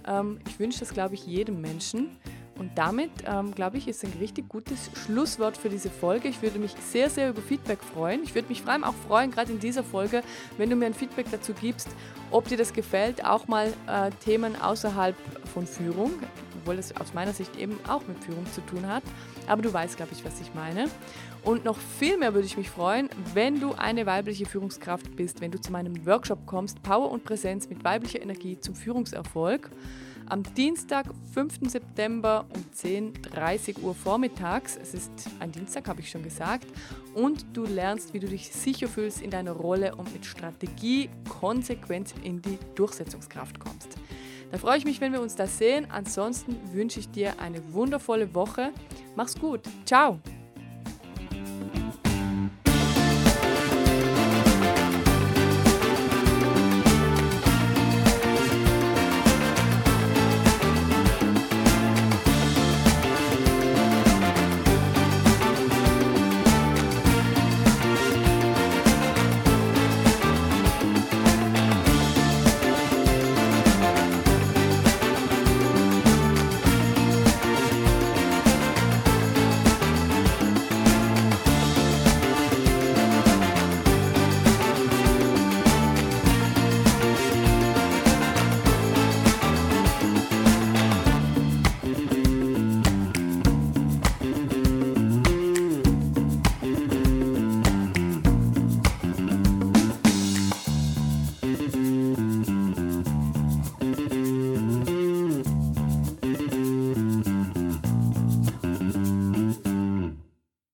Ähm, 0.07 0.38
ich 0.49 0.59
wünsche 0.59 0.81
das, 0.81 0.94
glaube 0.94 1.14
ich, 1.14 1.27
jedem 1.27 1.61
Menschen. 1.61 2.16
Und 2.64 2.70
damit, 2.77 3.11
ähm, 3.27 3.55
glaube 3.55 3.77
ich, 3.77 3.88
ist 3.88 4.03
ein 4.05 4.12
richtig 4.18 4.48
gutes 4.48 4.90
Schlusswort 5.05 5.55
für 5.55 5.68
diese 5.68 5.90
Folge. 5.90 6.29
Ich 6.29 6.40
würde 6.40 6.59
mich 6.59 6.74
sehr, 6.81 7.11
sehr 7.11 7.29
über 7.29 7.42
Feedback 7.42 7.81
freuen. 7.83 8.22
Ich 8.22 8.35
würde 8.35 8.48
mich 8.48 8.62
vor 8.62 8.72
allem 8.72 8.85
auch 8.85 8.94
freuen, 9.07 9.31
gerade 9.31 9.53
in 9.53 9.61
dieser 9.61 9.85
Folge, 9.85 10.22
wenn 10.57 10.70
du 10.70 10.77
mir 10.77 10.87
ein 10.87 10.94
Feedback 10.94 11.27
dazu 11.31 11.53
gibst, 11.53 11.88
ob 12.31 12.48
dir 12.48 12.57
das 12.57 12.72
gefällt, 12.72 13.22
auch 13.22 13.48
mal 13.48 13.66
äh, 13.87 14.11
Themen 14.24 14.59
außerhalb 14.59 15.14
von 15.53 15.66
Führung 15.66 16.12
obwohl 16.64 16.79
es 16.79 16.96
aus 16.96 17.12
meiner 17.12 17.35
Sicht 17.35 17.57
eben 17.59 17.79
auch 17.87 18.07
mit 18.09 18.24
Führung 18.24 18.46
zu 18.53 18.62
tun 18.62 18.87
hat. 18.87 19.03
Aber 19.46 19.61
du 19.61 19.70
weißt, 19.70 19.98
glaube 19.98 20.12
ich, 20.14 20.24
was 20.24 20.40
ich 20.40 20.55
meine. 20.55 20.88
Und 21.42 21.66
noch 21.66 21.77
viel 21.77 22.16
mehr 22.16 22.33
würde 22.33 22.46
ich 22.46 22.57
mich 22.57 22.70
freuen, 22.70 23.11
wenn 23.35 23.61
du 23.61 23.74
eine 23.74 24.07
weibliche 24.07 24.46
Führungskraft 24.46 25.14
bist, 25.14 25.42
wenn 25.42 25.50
du 25.50 25.61
zu 25.61 25.72
meinem 25.72 26.07
Workshop 26.07 26.46
kommst, 26.46 26.83
Power 26.83 27.11
und 27.11 27.24
Präsenz 27.24 27.68
mit 27.68 27.85
weiblicher 27.85 28.22
Energie 28.22 28.59
zum 28.59 28.74
Führungserfolg. 28.74 29.70
Am 30.27 30.43
Dienstag, 30.55 31.07
5. 31.35 31.71
September 31.71 32.47
um 32.55 32.65
10.30 32.75 33.81
Uhr 33.83 33.95
vormittags, 33.95 34.79
es 34.81 34.95
ist 34.95 35.11
ein 35.39 35.53
Dienstag, 35.53 35.87
habe 35.87 36.01
ich 36.01 36.11
schon 36.11 36.23
gesagt, 36.23 36.67
und 37.15 37.45
du 37.53 37.65
lernst, 37.65 38.15
wie 38.15 38.21
du 38.21 38.27
dich 38.27 38.51
sicher 38.51 38.89
fühlst 38.89 39.21
in 39.21 39.31
deiner 39.31 39.53
Rolle 39.53 39.95
und 39.95 40.13
mit 40.15 40.25
Strategie 40.25 41.11
konsequent 41.29 42.15
in 42.23 42.41
die 42.41 42.59
Durchsetzungskraft 42.75 43.61
kommst. 43.61 43.99
Da 44.51 44.59
freue 44.59 44.79
ich 44.79 44.85
mich, 44.85 45.01
wenn 45.01 45.13
wir 45.13 45.21
uns 45.21 45.35
da 45.35 45.47
sehen. 45.47 45.87
Ansonsten 45.91 46.57
wünsche 46.73 47.01
ich 47.01 47.11
dir 47.11 47.41
eine 47.41 47.75
wundervolle 47.75 48.35
Woche. 48.35 48.73
Mach's 49.17 49.39
gut. 49.39 49.61
Ciao. 49.85 50.21